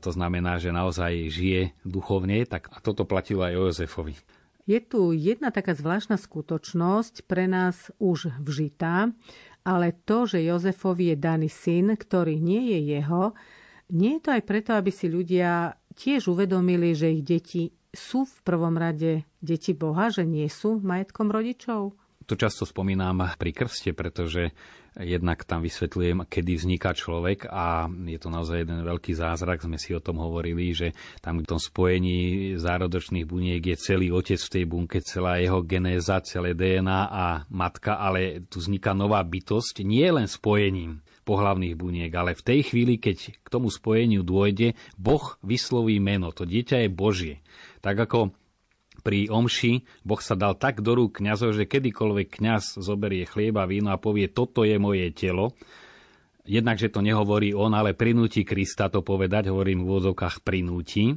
to 0.00 0.14
znamená, 0.14 0.62
že 0.62 0.70
naozaj 0.70 1.28
žije 1.28 1.74
duchovne, 1.82 2.46
tak 2.46 2.70
a 2.70 2.78
toto 2.78 3.04
platilo 3.04 3.44
aj 3.44 3.54
o 3.58 3.62
Jozefovi. 3.68 4.16
Je 4.64 4.80
tu 4.80 5.12
jedna 5.12 5.52
taká 5.52 5.76
zvláštna 5.76 6.16
skutočnosť 6.16 7.28
pre 7.28 7.44
nás 7.44 7.92
už 8.00 8.32
vžitá 8.40 9.12
ale 9.64 9.96
to, 10.04 10.28
že 10.28 10.44
Jozefovi 10.44 11.12
je 11.12 11.16
daný 11.16 11.48
syn, 11.48 11.96
ktorý 11.96 12.36
nie 12.36 12.76
je 12.76 13.00
jeho, 13.00 13.32
nie 13.88 14.16
je 14.16 14.22
to 14.24 14.30
aj 14.36 14.42
preto, 14.44 14.70
aby 14.76 14.92
si 14.92 15.08
ľudia 15.08 15.76
tiež 15.96 16.28
uvedomili, 16.28 16.92
že 16.92 17.12
ich 17.12 17.24
deti 17.24 17.72
sú 17.94 18.28
v 18.28 18.36
prvom 18.44 18.76
rade 18.76 19.24
deti 19.40 19.72
Boha, 19.72 20.12
že 20.12 20.28
nie 20.28 20.50
sú 20.52 20.82
majetkom 20.82 21.30
rodičov? 21.30 21.96
To 22.24 22.34
často 22.34 22.64
spomínam 22.64 23.20
pri 23.36 23.52
krste, 23.52 23.92
pretože 23.92 24.54
Jednak 24.94 25.42
tam 25.42 25.66
vysvetľujem, 25.66 26.22
kedy 26.30 26.54
vzniká 26.54 26.94
človek 26.94 27.50
a 27.50 27.90
je 27.90 28.14
to 28.14 28.30
naozaj 28.30 28.62
jeden 28.62 28.86
veľký 28.86 29.10
zázrak. 29.10 29.66
Sme 29.66 29.74
si 29.74 29.90
o 29.90 29.98
tom 29.98 30.22
hovorili, 30.22 30.70
že 30.70 30.94
tam 31.18 31.42
v 31.42 31.50
tom 31.50 31.58
spojení 31.58 32.54
zárodočných 32.54 33.26
buniek 33.26 33.58
je 33.58 33.74
celý 33.74 34.14
otec 34.14 34.38
v 34.38 34.52
tej 34.54 34.64
bunke, 34.70 35.02
celá 35.02 35.42
jeho 35.42 35.66
genéza, 35.66 36.22
celé 36.22 36.54
DNA 36.54 37.10
a 37.10 37.42
matka, 37.50 37.98
ale 37.98 38.46
tu 38.46 38.62
vzniká 38.62 38.94
nová 38.94 39.18
bytosť 39.26 39.82
nie 39.82 40.06
len 40.06 40.30
spojením 40.30 41.02
pohlavných 41.26 41.74
buniek, 41.74 42.14
ale 42.14 42.38
v 42.38 42.46
tej 42.46 42.60
chvíli, 42.70 43.02
keď 43.02 43.34
k 43.42 43.46
tomu 43.50 43.74
spojeniu 43.74 44.22
dôjde, 44.22 44.78
Boh 44.94 45.42
vysloví 45.42 45.98
meno. 45.98 46.30
To 46.30 46.46
dieťa 46.46 46.86
je 46.86 46.88
Božie. 46.92 47.34
Tak 47.82 47.98
ako 47.98 48.30
pri 49.04 49.28
omši 49.28 49.84
Boh 50.00 50.18
sa 50.18 50.32
dal 50.32 50.56
tak 50.56 50.80
do 50.80 50.96
rúk 50.96 51.20
kniazov, 51.20 51.52
že 51.52 51.68
kedykoľvek 51.68 52.40
kňaz 52.40 52.80
zoberie 52.80 53.28
chlieba, 53.28 53.68
víno 53.68 53.92
a 53.92 54.00
povie, 54.00 54.32
toto 54.32 54.64
je 54.64 54.80
moje 54.80 55.12
telo, 55.12 55.52
jednak, 56.48 56.80
že 56.80 56.88
to 56.88 57.04
nehovorí 57.04 57.52
on, 57.52 57.76
ale 57.76 57.92
prinúti 57.92 58.48
Krista 58.48 58.88
to 58.88 59.04
povedať, 59.04 59.52
hovorím 59.52 59.84
v 59.84 59.88
úvodzovkách 59.92 60.40
prinúti, 60.40 61.12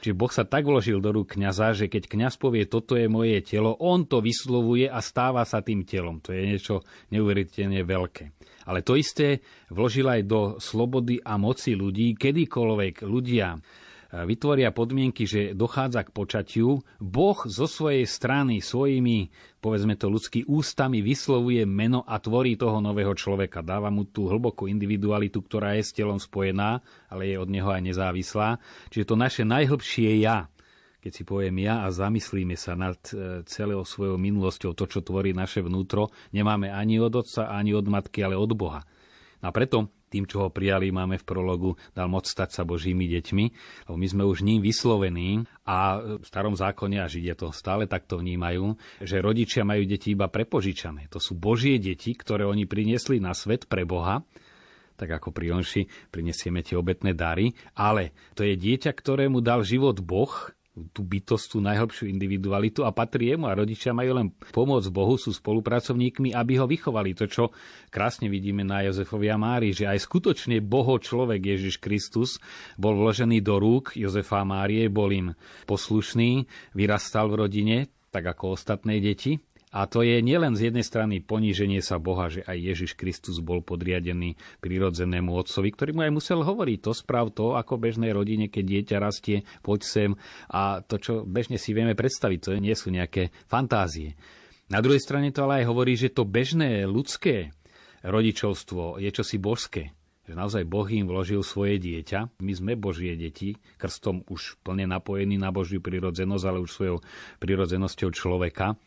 Čiže 0.00 0.16
Boh 0.16 0.32
sa 0.32 0.48
tak 0.48 0.64
vložil 0.64 0.96
do 0.96 1.12
rúk 1.12 1.36
kniaza, 1.36 1.76
že 1.76 1.92
keď 1.92 2.08
kňaz 2.08 2.40
povie, 2.40 2.64
toto 2.64 2.96
je 2.96 3.04
moje 3.04 3.44
telo, 3.44 3.76
on 3.76 4.08
to 4.08 4.24
vyslovuje 4.24 4.88
a 4.88 4.96
stáva 5.04 5.44
sa 5.44 5.60
tým 5.60 5.84
telom. 5.84 6.24
To 6.24 6.32
je 6.32 6.40
niečo 6.40 6.80
neuveriteľne 7.12 7.84
veľké. 7.84 8.24
Ale 8.64 8.80
to 8.80 8.96
isté 8.96 9.44
vložil 9.68 10.08
aj 10.08 10.24
do 10.24 10.40
slobody 10.56 11.20
a 11.20 11.36
moci 11.36 11.76
ľudí, 11.76 12.16
kedykoľvek 12.16 13.04
ľudia 13.04 13.60
vytvoria 14.10 14.74
podmienky, 14.74 15.22
že 15.22 15.54
dochádza 15.54 16.02
k 16.02 16.10
počatiu, 16.10 16.82
Boh 16.98 17.38
zo 17.46 17.70
svojej 17.70 18.02
strany 18.10 18.58
svojimi, 18.58 19.30
povedzme 19.62 19.94
to 19.94 20.10
ľudský 20.10 20.50
ústami 20.50 20.98
vyslovuje 20.98 21.62
meno 21.62 22.02
a 22.02 22.18
tvorí 22.18 22.58
toho 22.58 22.82
nového 22.82 23.14
človeka. 23.14 23.62
Dáva 23.62 23.86
mu 23.94 24.02
tú 24.10 24.26
hlbokú 24.26 24.66
individualitu, 24.66 25.38
ktorá 25.46 25.78
je 25.78 25.86
s 25.86 25.94
telom 25.94 26.18
spojená, 26.18 26.82
ale 27.06 27.30
je 27.30 27.36
od 27.38 27.46
neho 27.46 27.70
aj 27.70 27.86
nezávislá. 27.86 28.58
Čiže 28.90 29.08
to 29.08 29.14
naše 29.14 29.42
najhlbšie 29.46 30.18
ja, 30.18 30.50
keď 31.00 31.12
si 31.14 31.22
poviem 31.22 31.62
ja 31.62 31.86
a 31.86 31.94
zamyslíme 31.94 32.58
sa 32.58 32.74
nad 32.74 32.98
e, 33.14 33.46
celou 33.46 33.86
svojou 33.86 34.18
minulosťou, 34.18 34.74
to, 34.74 34.84
čo 34.90 35.06
tvorí 35.06 35.30
naše 35.30 35.62
vnútro, 35.62 36.10
nemáme 36.34 36.66
ani 36.68 36.98
od 36.98 37.14
otca, 37.14 37.46
ani 37.46 37.72
od 37.78 37.86
matky, 37.86 38.26
ale 38.26 38.34
od 38.34 38.52
Boha. 38.58 38.82
A 39.40 39.48
preto 39.54 39.99
tým, 40.10 40.26
čo 40.26 40.44
ho 40.44 40.48
prijali, 40.50 40.90
máme 40.90 41.16
v 41.16 41.24
prologu, 41.24 41.78
dal 41.94 42.10
moc 42.10 42.26
stať 42.26 42.50
sa 42.50 42.62
Božími 42.66 43.06
deťmi, 43.06 43.44
lebo 43.86 43.96
my 43.96 44.06
sme 44.10 44.22
už 44.26 44.42
ním 44.42 44.58
vyslovení 44.58 45.46
a 45.64 46.02
v 46.18 46.24
starom 46.26 46.58
zákone, 46.58 46.98
a 46.98 47.06
Židia 47.06 47.38
to 47.38 47.54
stále 47.54 47.86
takto 47.86 48.18
vnímajú, 48.18 48.74
že 49.00 49.22
rodičia 49.22 49.62
majú 49.62 49.86
deti 49.86 50.18
iba 50.18 50.26
prepožičané. 50.26 51.06
To 51.14 51.22
sú 51.22 51.38
Božie 51.38 51.78
deti, 51.78 52.12
ktoré 52.12 52.42
oni 52.42 52.66
priniesli 52.66 53.22
na 53.22 53.30
svet 53.32 53.70
pre 53.70 53.86
Boha, 53.86 54.26
tak 54.98 55.16
ako 55.16 55.32
pri 55.32 55.56
Onši 55.56 56.12
prinesieme 56.12 56.60
tie 56.60 56.76
obetné 56.76 57.16
dary, 57.16 57.56
ale 57.72 58.12
to 58.36 58.44
je 58.44 58.52
dieťa, 58.52 58.92
ktorému 58.92 59.40
dal 59.40 59.64
život 59.64 59.96
Boh 60.04 60.52
tú 60.70 61.02
bytosť, 61.02 61.46
tú 61.50 61.58
najhlbšiu 61.60 62.06
individualitu 62.06 62.86
a 62.86 62.94
patrí 62.94 63.34
jemu 63.34 63.50
a 63.50 63.58
rodičia 63.58 63.90
majú 63.90 64.22
len 64.22 64.28
pomoc 64.54 64.86
Bohu, 64.88 65.18
sú 65.18 65.34
spolupracovníkmi, 65.34 66.30
aby 66.30 66.62
ho 66.62 66.66
vychovali. 66.70 67.12
To, 67.18 67.26
čo 67.26 67.44
krásne 67.90 68.30
vidíme 68.30 68.62
na 68.62 68.86
Jozefovi 68.86 69.28
a 69.28 69.36
Mári, 69.36 69.74
že 69.74 69.90
aj 69.90 70.06
skutočne 70.06 70.62
Boho 70.62 70.96
človek 71.02 71.42
Ježiš 71.42 71.82
Kristus 71.82 72.38
bol 72.78 72.94
vložený 72.94 73.42
do 73.42 73.58
rúk 73.58 73.98
Jozefa 73.98 74.46
a 74.46 74.48
Márie, 74.48 74.86
bol 74.86 75.10
im 75.10 75.28
poslušný, 75.66 76.46
vyrastal 76.72 77.28
v 77.34 77.38
rodine, 77.46 77.76
tak 78.14 78.30
ako 78.30 78.54
ostatné 78.54 79.02
deti, 79.02 79.42
a 79.70 79.86
to 79.86 80.02
je 80.02 80.18
nielen 80.18 80.58
z 80.58 80.70
jednej 80.70 80.82
strany 80.82 81.22
poníženie 81.22 81.78
sa 81.78 82.02
Boha, 82.02 82.26
že 82.26 82.42
aj 82.42 82.58
Ježiš 82.58 82.98
Kristus 82.98 83.38
bol 83.38 83.62
podriadený 83.62 84.34
prirodzenému 84.58 85.30
otcovi, 85.30 85.70
ktorý 85.70 85.90
mu 85.94 86.02
aj 86.02 86.10
musel 86.10 86.42
hovoriť. 86.42 86.78
To 86.82 86.90
sprav 86.90 87.30
to, 87.30 87.54
ako 87.54 87.78
bežnej 87.78 88.10
rodine, 88.10 88.50
keď 88.50 88.64
dieťa 88.66 88.96
rastie, 88.98 89.46
poď 89.62 89.80
sem. 89.86 90.10
A 90.50 90.82
to, 90.82 90.98
čo 90.98 91.22
bežne 91.22 91.54
si 91.54 91.70
vieme 91.70 91.94
predstaviť, 91.94 92.38
to 92.42 92.50
nie 92.58 92.74
sú 92.74 92.90
nejaké 92.90 93.30
fantázie. 93.46 94.18
Na 94.74 94.82
druhej 94.82 94.98
strane 94.98 95.30
to 95.30 95.46
ale 95.46 95.62
aj 95.62 95.70
hovorí, 95.70 95.94
že 95.94 96.10
to 96.10 96.26
bežné 96.26 96.82
ľudské 96.90 97.54
rodičovstvo 98.02 98.98
je 98.98 99.10
čosi 99.14 99.38
božské 99.38 99.94
že 100.30 100.38
naozaj 100.38 100.62
Boh 100.62 100.86
im 100.86 101.10
vložil 101.10 101.42
svoje 101.42 101.82
dieťa. 101.82 102.38
My 102.38 102.54
sme 102.54 102.78
Božie 102.78 103.18
deti, 103.18 103.58
krstom 103.82 104.22
už 104.30 104.62
plne 104.62 104.86
napojení 104.86 105.34
na 105.34 105.50
Božiu 105.50 105.82
prirodzenosť, 105.82 106.44
ale 106.46 106.62
už 106.62 106.70
svojou 106.70 106.98
prirodzenosťou 107.42 108.14
človeka 108.14 108.78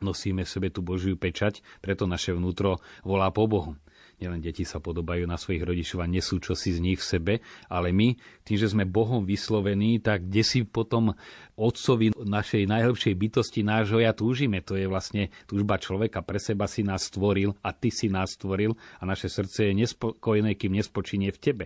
nosíme 0.00 0.48
v 0.48 0.50
sebe 0.50 0.68
tú 0.72 0.80
Božiu 0.80 1.14
pečať, 1.14 1.60
preto 1.84 2.08
naše 2.08 2.32
vnútro 2.32 2.80
volá 3.04 3.28
po 3.28 3.44
Bohu. 3.44 3.76
Nielen 4.20 4.44
deti 4.44 4.68
sa 4.68 4.84
podobajú 4.84 5.24
na 5.24 5.40
svojich 5.40 5.64
rodičov 5.64 6.04
a 6.04 6.08
nesú 6.08 6.36
čosi 6.44 6.76
z 6.76 6.80
nich 6.84 7.00
v 7.00 7.08
sebe, 7.08 7.34
ale 7.72 7.88
my, 7.88 8.20
tým, 8.44 8.56
že 8.60 8.68
sme 8.68 8.84
Bohom 8.84 9.24
vyslovení, 9.24 9.96
tak 9.96 10.28
kde 10.28 10.44
si 10.44 10.60
potom 10.68 11.16
otcovi 11.56 12.12
našej 12.12 12.68
najhlbšej 12.68 13.14
bytosti 13.16 13.64
nášho 13.64 13.96
ja 13.96 14.12
túžime. 14.12 14.60
To 14.68 14.76
je 14.76 14.84
vlastne 14.84 15.32
túžba 15.48 15.80
človeka. 15.80 16.20
Pre 16.20 16.36
seba 16.36 16.68
si 16.68 16.84
nás 16.84 17.08
stvoril 17.08 17.56
a 17.64 17.72
ty 17.72 17.88
si 17.88 18.12
nás 18.12 18.36
stvoril 18.36 18.76
a 19.00 19.08
naše 19.08 19.32
srdce 19.32 19.72
je 19.72 19.88
nespokojné, 19.88 20.52
kým 20.52 20.76
nespočinie 20.76 21.32
v 21.32 21.40
tebe. 21.40 21.64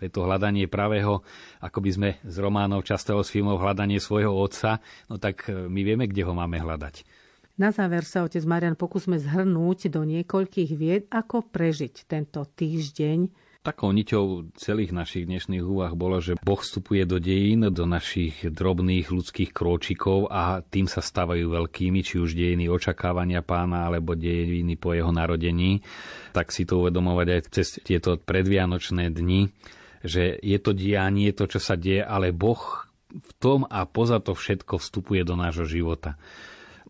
To 0.00 0.08
je 0.08 0.10
to 0.12 0.24
hľadanie 0.24 0.72
pravého, 0.72 1.20
ako 1.60 1.78
by 1.84 1.90
sme 1.92 2.10
z 2.24 2.36
románov 2.40 2.80
častého 2.88 3.20
z 3.20 3.28
filmov 3.28 3.60
hľadanie 3.60 4.00
svojho 4.00 4.32
otca, 4.32 4.80
no 5.12 5.20
tak 5.20 5.52
my 5.52 5.80
vieme, 5.84 6.08
kde 6.08 6.24
ho 6.24 6.32
máme 6.32 6.56
hľadať 6.56 7.19
na 7.60 7.68
záver 7.76 8.08
sa, 8.08 8.24
otec 8.24 8.40
Marian, 8.48 8.72
pokúsme 8.72 9.20
zhrnúť 9.20 9.92
do 9.92 10.08
niekoľkých 10.08 10.70
vied, 10.72 11.04
ako 11.12 11.44
prežiť 11.44 12.08
tento 12.08 12.40
týždeň. 12.48 13.28
Takou 13.60 13.92
niťou 13.92 14.56
celých 14.56 14.96
našich 14.96 15.28
dnešných 15.28 15.60
úvah 15.60 15.92
bolo, 15.92 16.16
že 16.24 16.40
Boh 16.40 16.56
vstupuje 16.56 17.04
do 17.04 17.20
dejín, 17.20 17.68
do 17.68 17.84
našich 17.84 18.40
drobných 18.48 19.12
ľudských 19.12 19.52
krôčikov 19.52 20.32
a 20.32 20.64
tým 20.64 20.88
sa 20.88 21.04
stávajú 21.04 21.52
veľkými, 21.52 22.00
či 22.00 22.16
už 22.16 22.32
dejiny 22.32 22.72
očakávania 22.72 23.44
pána 23.44 23.84
alebo 23.84 24.16
dejiny 24.16 24.80
po 24.80 24.96
jeho 24.96 25.12
narodení. 25.12 25.84
Tak 26.32 26.56
si 26.56 26.64
to 26.64 26.80
uvedomovať 26.80 27.26
aj 27.28 27.40
cez 27.52 27.76
tieto 27.84 28.16
predvianočné 28.16 29.12
dni, 29.12 29.52
že 30.00 30.40
je 30.40 30.56
to 30.56 30.72
dianie, 30.72 31.28
to, 31.36 31.44
čo 31.44 31.60
sa 31.60 31.76
deje, 31.76 32.00
ale 32.00 32.32
Boh 32.32 32.88
v 33.12 33.32
tom 33.36 33.68
a 33.68 33.84
poza 33.84 34.24
to 34.24 34.32
všetko 34.32 34.80
vstupuje 34.80 35.20
do 35.20 35.36
nášho 35.36 35.68
života 35.68 36.16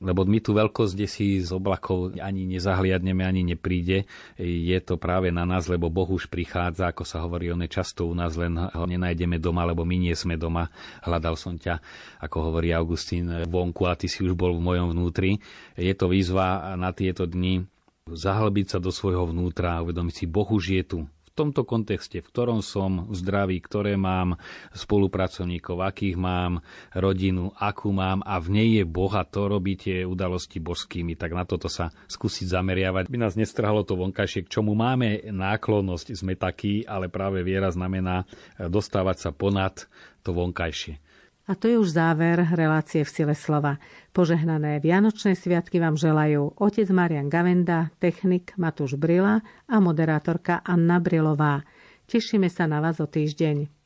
lebo 0.01 0.25
my 0.25 0.41
tu 0.41 0.57
veľkosť 0.57 0.99
si 1.05 1.45
z 1.45 1.53
oblakov 1.53 2.17
ani 2.17 2.49
nezahliadneme, 2.49 3.21
ani 3.21 3.45
nepríde. 3.53 4.09
Je 4.41 4.79
to 4.81 4.97
práve 4.97 5.29
na 5.29 5.45
nás, 5.45 5.69
lebo 5.69 5.93
Boh 5.93 6.09
už 6.09 6.33
prichádza, 6.33 6.89
ako 6.89 7.05
sa 7.05 7.21
hovorí, 7.21 7.53
on 7.53 7.61
je 7.61 7.69
často 7.69 8.09
u 8.09 8.17
nás, 8.17 8.33
len 8.41 8.57
ho 8.57 8.85
nenájdeme 8.89 9.37
doma, 9.37 9.69
lebo 9.69 9.85
my 9.85 10.01
nie 10.01 10.17
sme 10.17 10.41
doma. 10.41 10.73
Hľadal 11.05 11.37
som 11.37 11.61
ťa, 11.61 11.85
ako 12.25 12.49
hovorí 12.49 12.73
Augustín, 12.73 13.29
vonku 13.45 13.85
a 13.85 13.93
ty 13.93 14.09
si 14.09 14.25
už 14.25 14.33
bol 14.33 14.57
v 14.57 14.65
mojom 14.65 14.97
vnútri. 14.97 15.37
Je 15.77 15.93
to 15.93 16.09
výzva 16.09 16.73
na 16.81 16.97
tieto 16.97 17.29
dni 17.29 17.69
zahlbiť 18.09 18.67
sa 18.75 18.79
do 18.81 18.89
svojho 18.89 19.29
vnútra 19.29 19.77
a 19.77 19.85
uvedomiť 19.85 20.15
si, 20.17 20.25
Boh 20.25 20.49
už 20.49 20.65
je 20.81 20.83
tu 20.83 20.99
tomto 21.41 21.65
kontexte, 21.65 22.21
v 22.21 22.29
ktorom 22.29 22.61
som 22.61 23.09
v 23.09 23.15
zdraví, 23.17 23.57
ktoré 23.65 23.97
mám 23.97 24.37
spolupracovníkov, 24.77 25.81
akých 25.81 26.21
mám, 26.21 26.61
rodinu, 26.93 27.57
akú 27.57 27.89
mám 27.91 28.21
a 28.29 28.37
v 28.37 28.49
nej 28.61 28.69
je 28.77 28.85
Boh 28.85 29.13
a 29.17 29.25
to 29.25 29.49
robí 29.49 29.81
tie 29.81 30.05
udalosti 30.05 30.61
božskými, 30.61 31.17
tak 31.17 31.33
na 31.33 31.49
toto 31.49 31.73
sa 31.73 31.89
skúsiť 32.13 32.53
zameriavať. 32.53 33.09
By 33.09 33.19
nás 33.19 33.41
nestrhalo 33.41 33.89
to 33.89 33.97
vonkajšie, 33.97 34.45
k 34.45 34.53
čomu 34.61 34.77
máme 34.77 35.33
náklonnosť, 35.33 36.13
sme 36.13 36.37
takí, 36.37 36.85
ale 36.85 37.09
práve 37.09 37.41
viera 37.41 37.73
znamená 37.73 38.29
dostávať 38.61 39.17
sa 39.17 39.31
ponad 39.33 39.89
to 40.21 40.37
vonkajšie. 40.37 41.10
A 41.51 41.59
to 41.59 41.67
je 41.67 41.83
už 41.83 41.99
záver 41.99 42.47
relácie 42.55 43.03
v 43.03 43.11
sile 43.11 43.35
slova. 43.35 43.83
Požehnané 44.15 44.79
Vianočné 44.79 45.35
sviatky 45.35 45.83
vám 45.83 45.99
želajú 45.99 46.55
otec 46.55 46.87
Marian 46.95 47.27
Gavenda, 47.27 47.91
technik 47.99 48.55
Matúš 48.55 48.95
Brila 48.95 49.43
a 49.67 49.77
moderátorka 49.83 50.63
Anna 50.63 51.03
Brilová. 51.03 51.67
Tešíme 52.07 52.47
sa 52.47 52.71
na 52.71 52.79
vás 52.79 53.03
o 53.03 53.11
týždeň. 53.11 53.80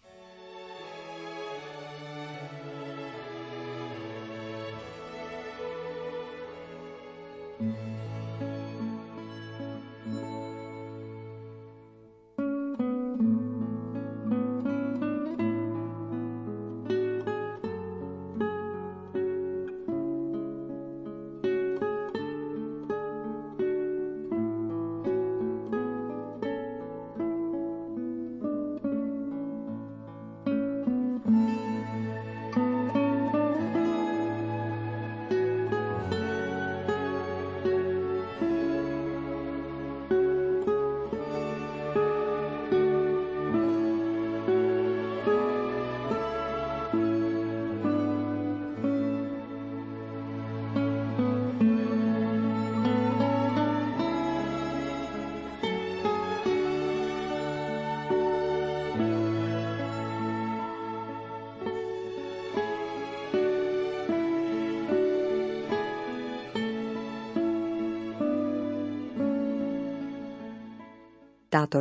Táto 71.54 71.78